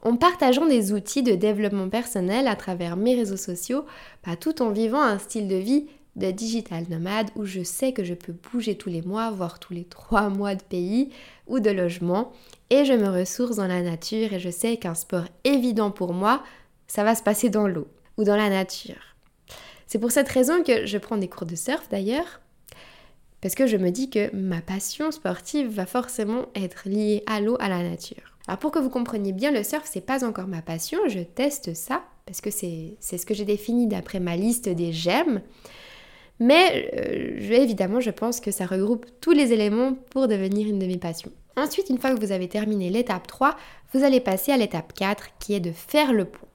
en 0.03 0.15
partageant 0.15 0.67
des 0.67 0.93
outils 0.93 1.23
de 1.23 1.33
développement 1.33 1.89
personnel 1.89 2.47
à 2.47 2.55
travers 2.55 2.95
mes 2.95 3.15
réseaux 3.15 3.37
sociaux, 3.37 3.85
pas 4.21 4.35
tout 4.35 4.61
en 4.61 4.69
vivant 4.69 5.01
un 5.01 5.17
style 5.17 5.47
de 5.47 5.55
vie 5.55 5.87
de 6.15 6.31
digital 6.31 6.85
nomade 6.89 7.29
où 7.35 7.45
je 7.45 7.63
sais 7.63 7.91
que 7.91 8.03
je 8.03 8.13
peux 8.13 8.33
bouger 8.33 8.77
tous 8.77 8.89
les 8.89 9.01
mois, 9.01 9.31
voire 9.31 9.59
tous 9.59 9.73
les 9.73 9.83
trois 9.83 10.29
mois 10.29 10.55
de 10.55 10.63
pays 10.63 11.09
ou 11.47 11.59
de 11.59 11.69
logement, 11.69 12.31
et 12.69 12.85
je 12.85 12.93
me 12.93 13.09
ressource 13.09 13.57
dans 13.57 13.67
la 13.67 13.81
nature 13.81 14.33
et 14.33 14.39
je 14.39 14.49
sais 14.49 14.77
qu'un 14.77 14.95
sport 14.95 15.25
évident 15.43 15.91
pour 15.91 16.13
moi, 16.13 16.43
ça 16.87 17.03
va 17.03 17.15
se 17.15 17.23
passer 17.23 17.49
dans 17.49 17.67
l'eau 17.67 17.87
ou 18.17 18.23
dans 18.23 18.37
la 18.37 18.49
nature. 18.49 19.15
C'est 19.87 19.99
pour 19.99 20.11
cette 20.11 20.29
raison 20.29 20.63
que 20.63 20.85
je 20.85 20.97
prends 20.97 21.17
des 21.17 21.27
cours 21.27 21.45
de 21.45 21.55
surf 21.55 21.89
d'ailleurs, 21.89 22.41
parce 23.41 23.53
que 23.53 23.67
je 23.67 23.77
me 23.77 23.91
dis 23.91 24.09
que 24.09 24.35
ma 24.35 24.61
passion 24.61 25.11
sportive 25.11 25.67
va 25.67 25.85
forcément 25.85 26.47
être 26.55 26.87
liée 26.87 27.23
à 27.27 27.41
l'eau, 27.41 27.57
à 27.59 27.69
la 27.69 27.83
nature. 27.83 28.23
Alors 28.47 28.59
pour 28.59 28.71
que 28.71 28.79
vous 28.79 28.89
compreniez 28.89 29.33
bien, 29.33 29.51
le 29.51 29.63
surf, 29.63 29.83
c'est 29.85 30.01
pas 30.01 30.23
encore 30.23 30.47
ma 30.47 30.61
passion, 30.61 30.99
je 31.07 31.19
teste 31.19 31.75
ça, 31.75 32.03
parce 32.25 32.41
que 32.41 32.49
c'est 32.49 32.97
ce 32.99 33.25
que 33.25 33.33
j'ai 33.33 33.45
défini 33.45 33.85
d'après 33.85 34.19
ma 34.19 34.35
liste 34.35 34.69
des 34.69 34.93
j'aime. 34.93 35.41
Mais 36.39 36.91
euh, 36.97 37.51
évidemment, 37.51 37.99
je 37.99 38.11
pense 38.11 38.39
que 38.39 38.51
ça 38.51 38.65
regroupe 38.65 39.05
tous 39.21 39.31
les 39.31 39.53
éléments 39.53 39.93
pour 40.09 40.27
devenir 40.27 40.67
une 40.67 40.79
de 40.79 40.85
mes 40.85 40.97
passions. 40.97 41.31
Ensuite, 41.57 41.89
une 41.89 41.97
fois 41.97 42.13
que 42.13 42.19
vous 42.19 42.33
avez 42.33 42.49
terminé 42.49 42.89
l'étape 42.89 43.27
3, 43.27 43.55
vous 43.93 44.03
allez 44.03 44.19
passer 44.19 44.51
à 44.51 44.57
l'étape 44.57 44.93
4 44.93 45.29
qui 45.39 45.53
est 45.53 45.61
de 45.61 45.71
faire 45.71 46.11
le 46.11 46.25
point. 46.25 46.49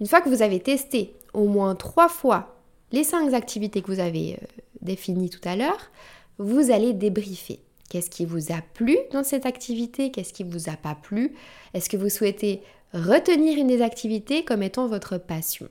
Une 0.00 0.06
fois 0.06 0.20
que 0.20 0.28
vous 0.28 0.42
avez 0.42 0.60
testé 0.60 1.14
au 1.32 1.46
moins 1.46 1.74
3 1.74 2.08
fois 2.08 2.56
les 2.92 3.04
5 3.04 3.32
activités 3.34 3.82
que 3.82 3.92
vous 3.92 4.00
avez 4.00 4.34
euh, 4.34 4.46
définies 4.82 5.30
tout 5.30 5.46
à 5.48 5.56
l'heure, 5.56 5.90
vous 6.38 6.70
allez 6.70 6.92
débriefer. 6.92 7.60
Qu'est-ce 7.88 8.10
qui 8.10 8.24
vous 8.24 8.52
a 8.52 8.60
plu 8.74 8.98
dans 9.12 9.22
cette 9.22 9.46
activité? 9.46 10.10
Qu'est-ce 10.10 10.32
qui 10.32 10.42
vous 10.42 10.68
a 10.68 10.76
pas 10.76 10.96
plu? 10.96 11.34
Est-ce 11.72 11.88
que 11.88 11.96
vous 11.96 12.08
souhaitez 12.08 12.62
retenir 12.92 13.58
une 13.58 13.68
des 13.68 13.82
activités 13.82 14.44
comme 14.44 14.62
étant 14.62 14.88
votre 14.88 15.18
passion? 15.18 15.68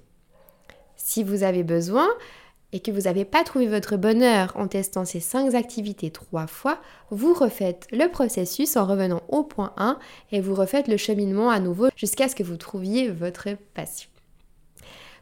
Si 0.95 1.23
vous 1.23 1.43
avez 1.43 1.63
besoin, 1.63 2.07
et 2.75 2.81
que 2.81 2.91
vous 2.91 3.03
n'avez 3.03 3.23
pas 3.23 3.45
trouvé 3.45 3.67
votre 3.67 3.95
bonheur 3.95 4.51
en 4.57 4.67
testant 4.67 5.05
ces 5.05 5.21
5 5.21 5.55
activités 5.55 6.11
trois 6.11 6.45
fois, 6.45 6.81
vous 7.09 7.33
refaites 7.33 7.87
le 7.93 8.09
processus 8.09 8.75
en 8.75 8.85
revenant 8.85 9.23
au 9.29 9.43
point 9.43 9.71
1 9.77 9.97
et 10.33 10.41
vous 10.41 10.53
refaites 10.53 10.89
le 10.89 10.97
cheminement 10.97 11.49
à 11.49 11.61
nouveau 11.61 11.87
jusqu'à 11.95 12.27
ce 12.27 12.35
que 12.35 12.43
vous 12.43 12.57
trouviez 12.57 13.09
votre 13.09 13.47
passion. 13.73 14.09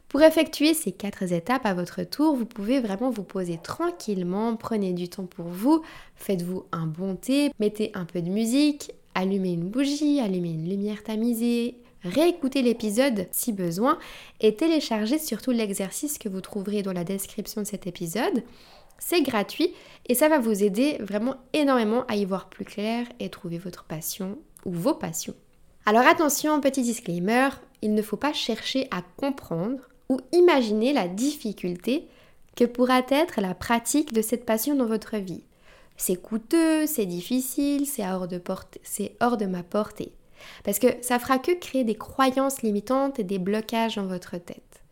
Pour 0.08 0.20
effectuer 0.22 0.74
ces 0.74 0.90
quatre 0.90 1.32
étapes 1.32 1.64
à 1.64 1.74
votre 1.74 2.02
tour, 2.02 2.34
vous 2.34 2.44
pouvez 2.44 2.80
vraiment 2.80 3.10
vous 3.10 3.22
poser 3.22 3.60
tranquillement, 3.62 4.56
prenez 4.56 4.92
du 4.92 5.08
temps 5.08 5.26
pour 5.26 5.46
vous, 5.46 5.80
faites-vous 6.16 6.64
un 6.72 6.86
bon 6.86 7.14
thé, 7.14 7.52
mettez 7.60 7.92
un 7.94 8.04
peu 8.04 8.20
de 8.20 8.30
musique, 8.30 8.90
allumez 9.14 9.52
une 9.52 9.68
bougie, 9.68 10.18
allumez 10.18 10.50
une 10.50 10.68
lumière 10.68 11.04
tamisée, 11.04 11.76
réécouter 12.04 12.62
l'épisode 12.62 13.26
si 13.32 13.52
besoin 13.52 13.98
et 14.40 14.54
télécharger 14.54 15.18
surtout 15.18 15.50
l'exercice 15.50 16.18
que 16.18 16.28
vous 16.28 16.40
trouverez 16.40 16.82
dans 16.82 16.92
la 16.92 17.04
description 17.04 17.62
de 17.62 17.66
cet 17.66 17.86
épisode. 17.86 18.42
C'est 18.98 19.22
gratuit 19.22 19.74
et 20.06 20.14
ça 20.14 20.28
va 20.28 20.38
vous 20.38 20.62
aider 20.62 20.98
vraiment 21.00 21.36
énormément 21.52 22.04
à 22.06 22.16
y 22.16 22.24
voir 22.24 22.48
plus 22.48 22.64
clair 22.64 23.06
et 23.20 23.28
trouver 23.28 23.58
votre 23.58 23.84
passion 23.84 24.38
ou 24.64 24.72
vos 24.72 24.94
passions. 24.94 25.34
Alors 25.86 26.06
attention, 26.06 26.60
petit 26.60 26.82
disclaimer, 26.82 27.48
il 27.82 27.94
ne 27.94 28.02
faut 28.02 28.16
pas 28.16 28.32
chercher 28.32 28.88
à 28.90 29.02
comprendre 29.16 29.80
ou 30.08 30.20
imaginer 30.32 30.92
la 30.92 31.08
difficulté 31.08 32.08
que 32.56 32.64
pourra 32.64 33.02
être 33.08 33.40
la 33.40 33.54
pratique 33.54 34.12
de 34.12 34.22
cette 34.22 34.46
passion 34.46 34.74
dans 34.74 34.86
votre 34.86 35.16
vie. 35.16 35.44
C'est 35.96 36.20
coûteux, 36.20 36.86
c'est 36.86 37.06
difficile, 37.06 37.86
c'est 37.86 38.06
hors, 38.06 38.28
de 38.28 38.40
hors 39.20 39.36
de 39.36 39.46
ma 39.46 39.62
portée. 39.62 40.12
Parce 40.64 40.78
que 40.78 40.88
ça 41.00 41.18
fera 41.18 41.38
que 41.38 41.52
créer 41.52 41.84
des 41.84 41.94
croyances 41.94 42.62
limitantes 42.62 43.18
et 43.18 43.24
des 43.24 43.38
blocages 43.38 43.96
dans 43.96 44.06
votre 44.06 44.38
tête. 44.38 44.82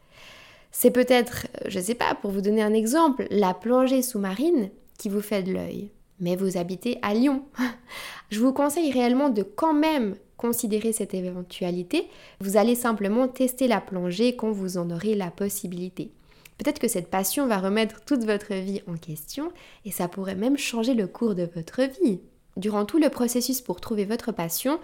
C'est 0.70 0.90
peut-être, 0.90 1.46
je 1.66 1.78
ne 1.78 1.85
sais 1.85 1.94
pas, 1.94 2.14
pour 2.14 2.31
vous 2.31 2.40
donner 2.40 2.62
un 2.62 2.72
exemple, 2.72 3.26
la 3.31 3.55
plongée 3.55 4.02
sous-marine 4.02 4.70
qui 4.98 5.09
vous 5.09 5.20
fait 5.20 5.42
de 5.42 5.52
l'œil. 5.52 5.90
Mais 6.20 6.37
vous 6.37 6.57
habitez 6.57 6.98
à 7.02 7.14
Lyon. 7.14 7.42
je 8.31 8.40
vous 8.40 8.52
conseille 8.52 8.92
réellement 8.92 9.28
de 9.28 9.42
quand 9.42 9.74
même 9.74 10.16
considérer 10.37 10.92
cette 10.92 11.14
éventualité. 11.14 12.09
Vous 12.40 12.57
allez 12.57 12.74
simplement 12.74 13.28
tester 13.28 13.68
la 13.68 13.81
plongée 13.81 14.35
quand 14.35 14.50
vous 14.50 14.78
en 14.78 14.90
aurez 14.90 15.14
la 15.14 15.31
possibilité. 15.31 16.11
Peut-être 16.59 16.78
que 16.78 16.88
cette 16.88 17.11
passion 17.11 17.46
va 17.46 17.59
remettre 17.59 18.05
toute 18.05 18.24
votre 18.24 18.55
vie 18.55 18.83
en 18.88 18.96
question 18.96 19.52
et 19.85 19.90
ça 19.90 20.09
pourrait 20.09 20.35
même 20.35 20.59
changer 20.59 20.94
le 20.94 21.07
cours 21.07 21.35
de 21.35 21.48
votre 21.55 21.83
vie. 22.02 22.20
Durant 22.57 22.85
tout 22.85 22.98
le 22.98 23.09
processus 23.09 23.61
pour 23.61 23.81
trouver 23.81 24.05
votre 24.05 24.31
passion, 24.31 24.78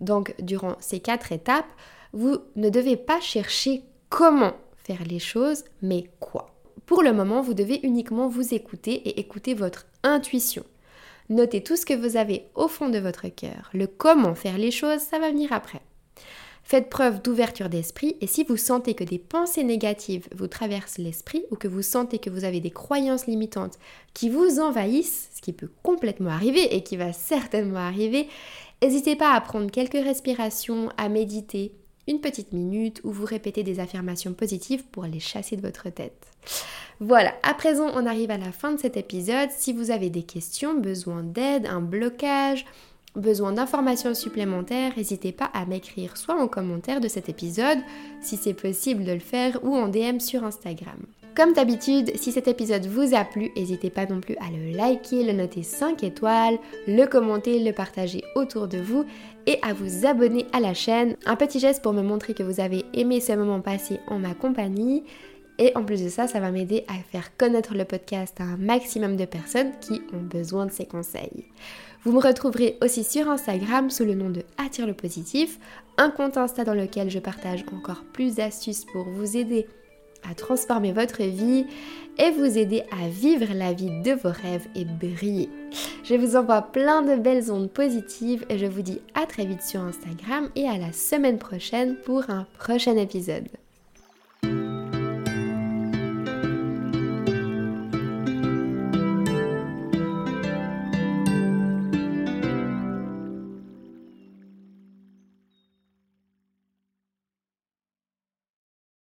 donc 0.00 0.34
durant 0.40 0.76
ces 0.80 1.00
quatre 1.00 1.32
étapes, 1.32 1.66
vous 2.12 2.38
ne 2.56 2.70
devez 2.70 2.96
pas 2.96 3.20
chercher 3.20 3.82
comment 4.08 4.54
faire 4.76 5.04
les 5.04 5.18
choses, 5.18 5.64
mais 5.82 6.10
quoi. 6.20 6.54
Pour 6.86 7.02
le 7.02 7.12
moment, 7.12 7.40
vous 7.40 7.54
devez 7.54 7.80
uniquement 7.82 8.28
vous 8.28 8.54
écouter 8.54 8.92
et 8.92 9.20
écouter 9.20 9.54
votre 9.54 9.86
intuition. 10.02 10.64
Notez 11.30 11.62
tout 11.62 11.76
ce 11.76 11.86
que 11.86 11.94
vous 11.94 12.16
avez 12.16 12.44
au 12.54 12.68
fond 12.68 12.90
de 12.90 12.98
votre 12.98 13.28
cœur. 13.28 13.70
Le 13.72 13.86
comment 13.86 14.34
faire 14.34 14.58
les 14.58 14.70
choses, 14.70 15.00
ça 15.00 15.18
va 15.18 15.30
venir 15.30 15.52
après. 15.52 15.80
Faites 16.66 16.88
preuve 16.88 17.20
d'ouverture 17.20 17.68
d'esprit 17.68 18.16
et 18.22 18.26
si 18.26 18.42
vous 18.42 18.56
sentez 18.56 18.94
que 18.94 19.04
des 19.04 19.18
pensées 19.18 19.64
négatives 19.64 20.28
vous 20.34 20.46
traversent 20.46 20.96
l'esprit 20.96 21.44
ou 21.50 21.56
que 21.56 21.68
vous 21.68 21.82
sentez 21.82 22.18
que 22.18 22.30
vous 22.30 22.44
avez 22.44 22.60
des 22.60 22.70
croyances 22.70 23.26
limitantes 23.26 23.78
qui 24.14 24.30
vous 24.30 24.60
envahissent, 24.60 25.28
ce 25.34 25.42
qui 25.42 25.52
peut 25.52 25.70
complètement 25.82 26.30
arriver 26.30 26.74
et 26.74 26.82
qui 26.82 26.96
va 26.96 27.12
certainement 27.12 27.80
arriver, 27.80 28.28
n'hésitez 28.82 29.16
pas 29.16 29.34
à 29.34 29.40
prendre 29.40 29.70
quelques 29.70 29.92
respirations, 29.92 30.90
à 30.96 31.08
méditer 31.08 31.72
une 32.06 32.20
petite 32.20 32.52
minute 32.52 33.00
ou 33.04 33.10
vous 33.10 33.24
répétez 33.24 33.62
des 33.62 33.80
affirmations 33.80 34.34
positives 34.34 34.84
pour 34.84 35.04
les 35.04 35.20
chasser 35.20 35.56
de 35.56 35.62
votre 35.62 35.88
tête. 35.90 36.26
Voilà, 37.00 37.34
à 37.42 37.54
présent 37.54 37.90
on 37.94 38.06
arrive 38.06 38.30
à 38.30 38.38
la 38.38 38.52
fin 38.52 38.72
de 38.72 38.78
cet 38.80 38.96
épisode. 38.96 39.50
Si 39.50 39.72
vous 39.72 39.90
avez 39.90 40.10
des 40.10 40.22
questions, 40.22 40.78
besoin 40.78 41.22
d'aide, 41.22 41.66
un 41.66 41.80
blocage, 41.80 42.66
besoin 43.16 43.52
d'informations 43.52 44.14
supplémentaires, 44.14 44.92
n'hésitez 44.96 45.32
pas 45.32 45.50
à 45.54 45.66
m'écrire 45.66 46.16
soit 46.16 46.40
en 46.40 46.48
commentaire 46.48 47.00
de 47.00 47.08
cet 47.08 47.28
épisode, 47.28 47.78
si 48.20 48.36
c'est 48.36 48.54
possible 48.54 49.04
de 49.04 49.12
le 49.12 49.20
faire, 49.20 49.58
ou 49.64 49.74
en 49.74 49.88
DM 49.88 50.18
sur 50.18 50.44
Instagram. 50.44 50.98
Comme 51.36 51.52
d'habitude, 51.52 52.12
si 52.14 52.30
cet 52.30 52.46
épisode 52.46 52.86
vous 52.86 53.12
a 53.12 53.24
plu, 53.24 53.50
n'hésitez 53.56 53.90
pas 53.90 54.06
non 54.06 54.20
plus 54.20 54.36
à 54.36 54.52
le 54.52 54.76
liker, 54.76 55.24
le 55.24 55.32
noter 55.32 55.64
5 55.64 56.04
étoiles, 56.04 56.58
le 56.86 57.06
commenter, 57.06 57.58
le 57.58 57.72
partager 57.72 58.22
autour 58.36 58.68
de 58.68 58.78
vous 58.78 59.04
et 59.48 59.58
à 59.62 59.72
vous 59.72 60.06
abonner 60.06 60.46
à 60.52 60.60
la 60.60 60.74
chaîne. 60.74 61.16
Un 61.26 61.34
petit 61.34 61.58
geste 61.58 61.82
pour 61.82 61.92
me 61.92 62.02
montrer 62.02 62.34
que 62.34 62.44
vous 62.44 62.60
avez 62.60 62.84
aimé 62.94 63.20
ce 63.20 63.32
moment 63.32 63.60
passé 63.60 63.98
en 64.06 64.20
ma 64.20 64.34
compagnie. 64.34 65.02
Et 65.58 65.72
en 65.76 65.84
plus 65.84 66.04
de 66.04 66.08
ça, 66.08 66.28
ça 66.28 66.38
va 66.38 66.52
m'aider 66.52 66.84
à 66.86 66.94
faire 67.10 67.36
connaître 67.36 67.74
le 67.74 67.84
podcast 67.84 68.40
à 68.40 68.44
un 68.44 68.56
maximum 68.56 69.16
de 69.16 69.24
personnes 69.24 69.72
qui 69.80 70.02
ont 70.12 70.22
besoin 70.22 70.66
de 70.66 70.72
ces 70.72 70.86
conseils. 70.86 71.46
Vous 72.04 72.12
me 72.12 72.20
retrouverez 72.20 72.78
aussi 72.80 73.02
sur 73.02 73.28
Instagram 73.28 73.90
sous 73.90 74.04
le 74.04 74.14
nom 74.14 74.30
de 74.30 74.42
Attire 74.56 74.86
le 74.86 74.94
positif, 74.94 75.58
un 75.98 76.10
compte 76.10 76.36
Insta 76.36 76.62
dans 76.62 76.74
lequel 76.74 77.10
je 77.10 77.18
partage 77.18 77.64
encore 77.72 78.04
plus 78.12 78.36
d'astuces 78.36 78.84
pour 78.84 79.04
vous 79.04 79.36
aider 79.36 79.66
transformer 80.32 80.92
votre 80.92 81.22
vie 81.22 81.66
et 82.16 82.30
vous 82.30 82.56
aider 82.56 82.84
à 82.90 83.08
vivre 83.08 83.52
la 83.54 83.72
vie 83.72 83.90
de 84.02 84.12
vos 84.12 84.30
rêves 84.30 84.66
et 84.74 84.84
briller. 84.84 85.50
Je 86.04 86.14
vous 86.14 86.36
envoie 86.36 86.62
plein 86.62 87.02
de 87.02 87.20
belles 87.20 87.50
ondes 87.52 87.70
positives 87.70 88.46
et 88.48 88.56
je 88.56 88.66
vous 88.66 88.82
dis 88.82 89.00
à 89.14 89.26
très 89.26 89.44
vite 89.44 89.62
sur 89.62 89.80
Instagram 89.80 90.48
et 90.54 90.68
à 90.68 90.78
la 90.78 90.92
semaine 90.92 91.38
prochaine 91.38 91.96
pour 92.04 92.30
un 92.30 92.46
prochain 92.58 92.96
épisode. 92.96 93.48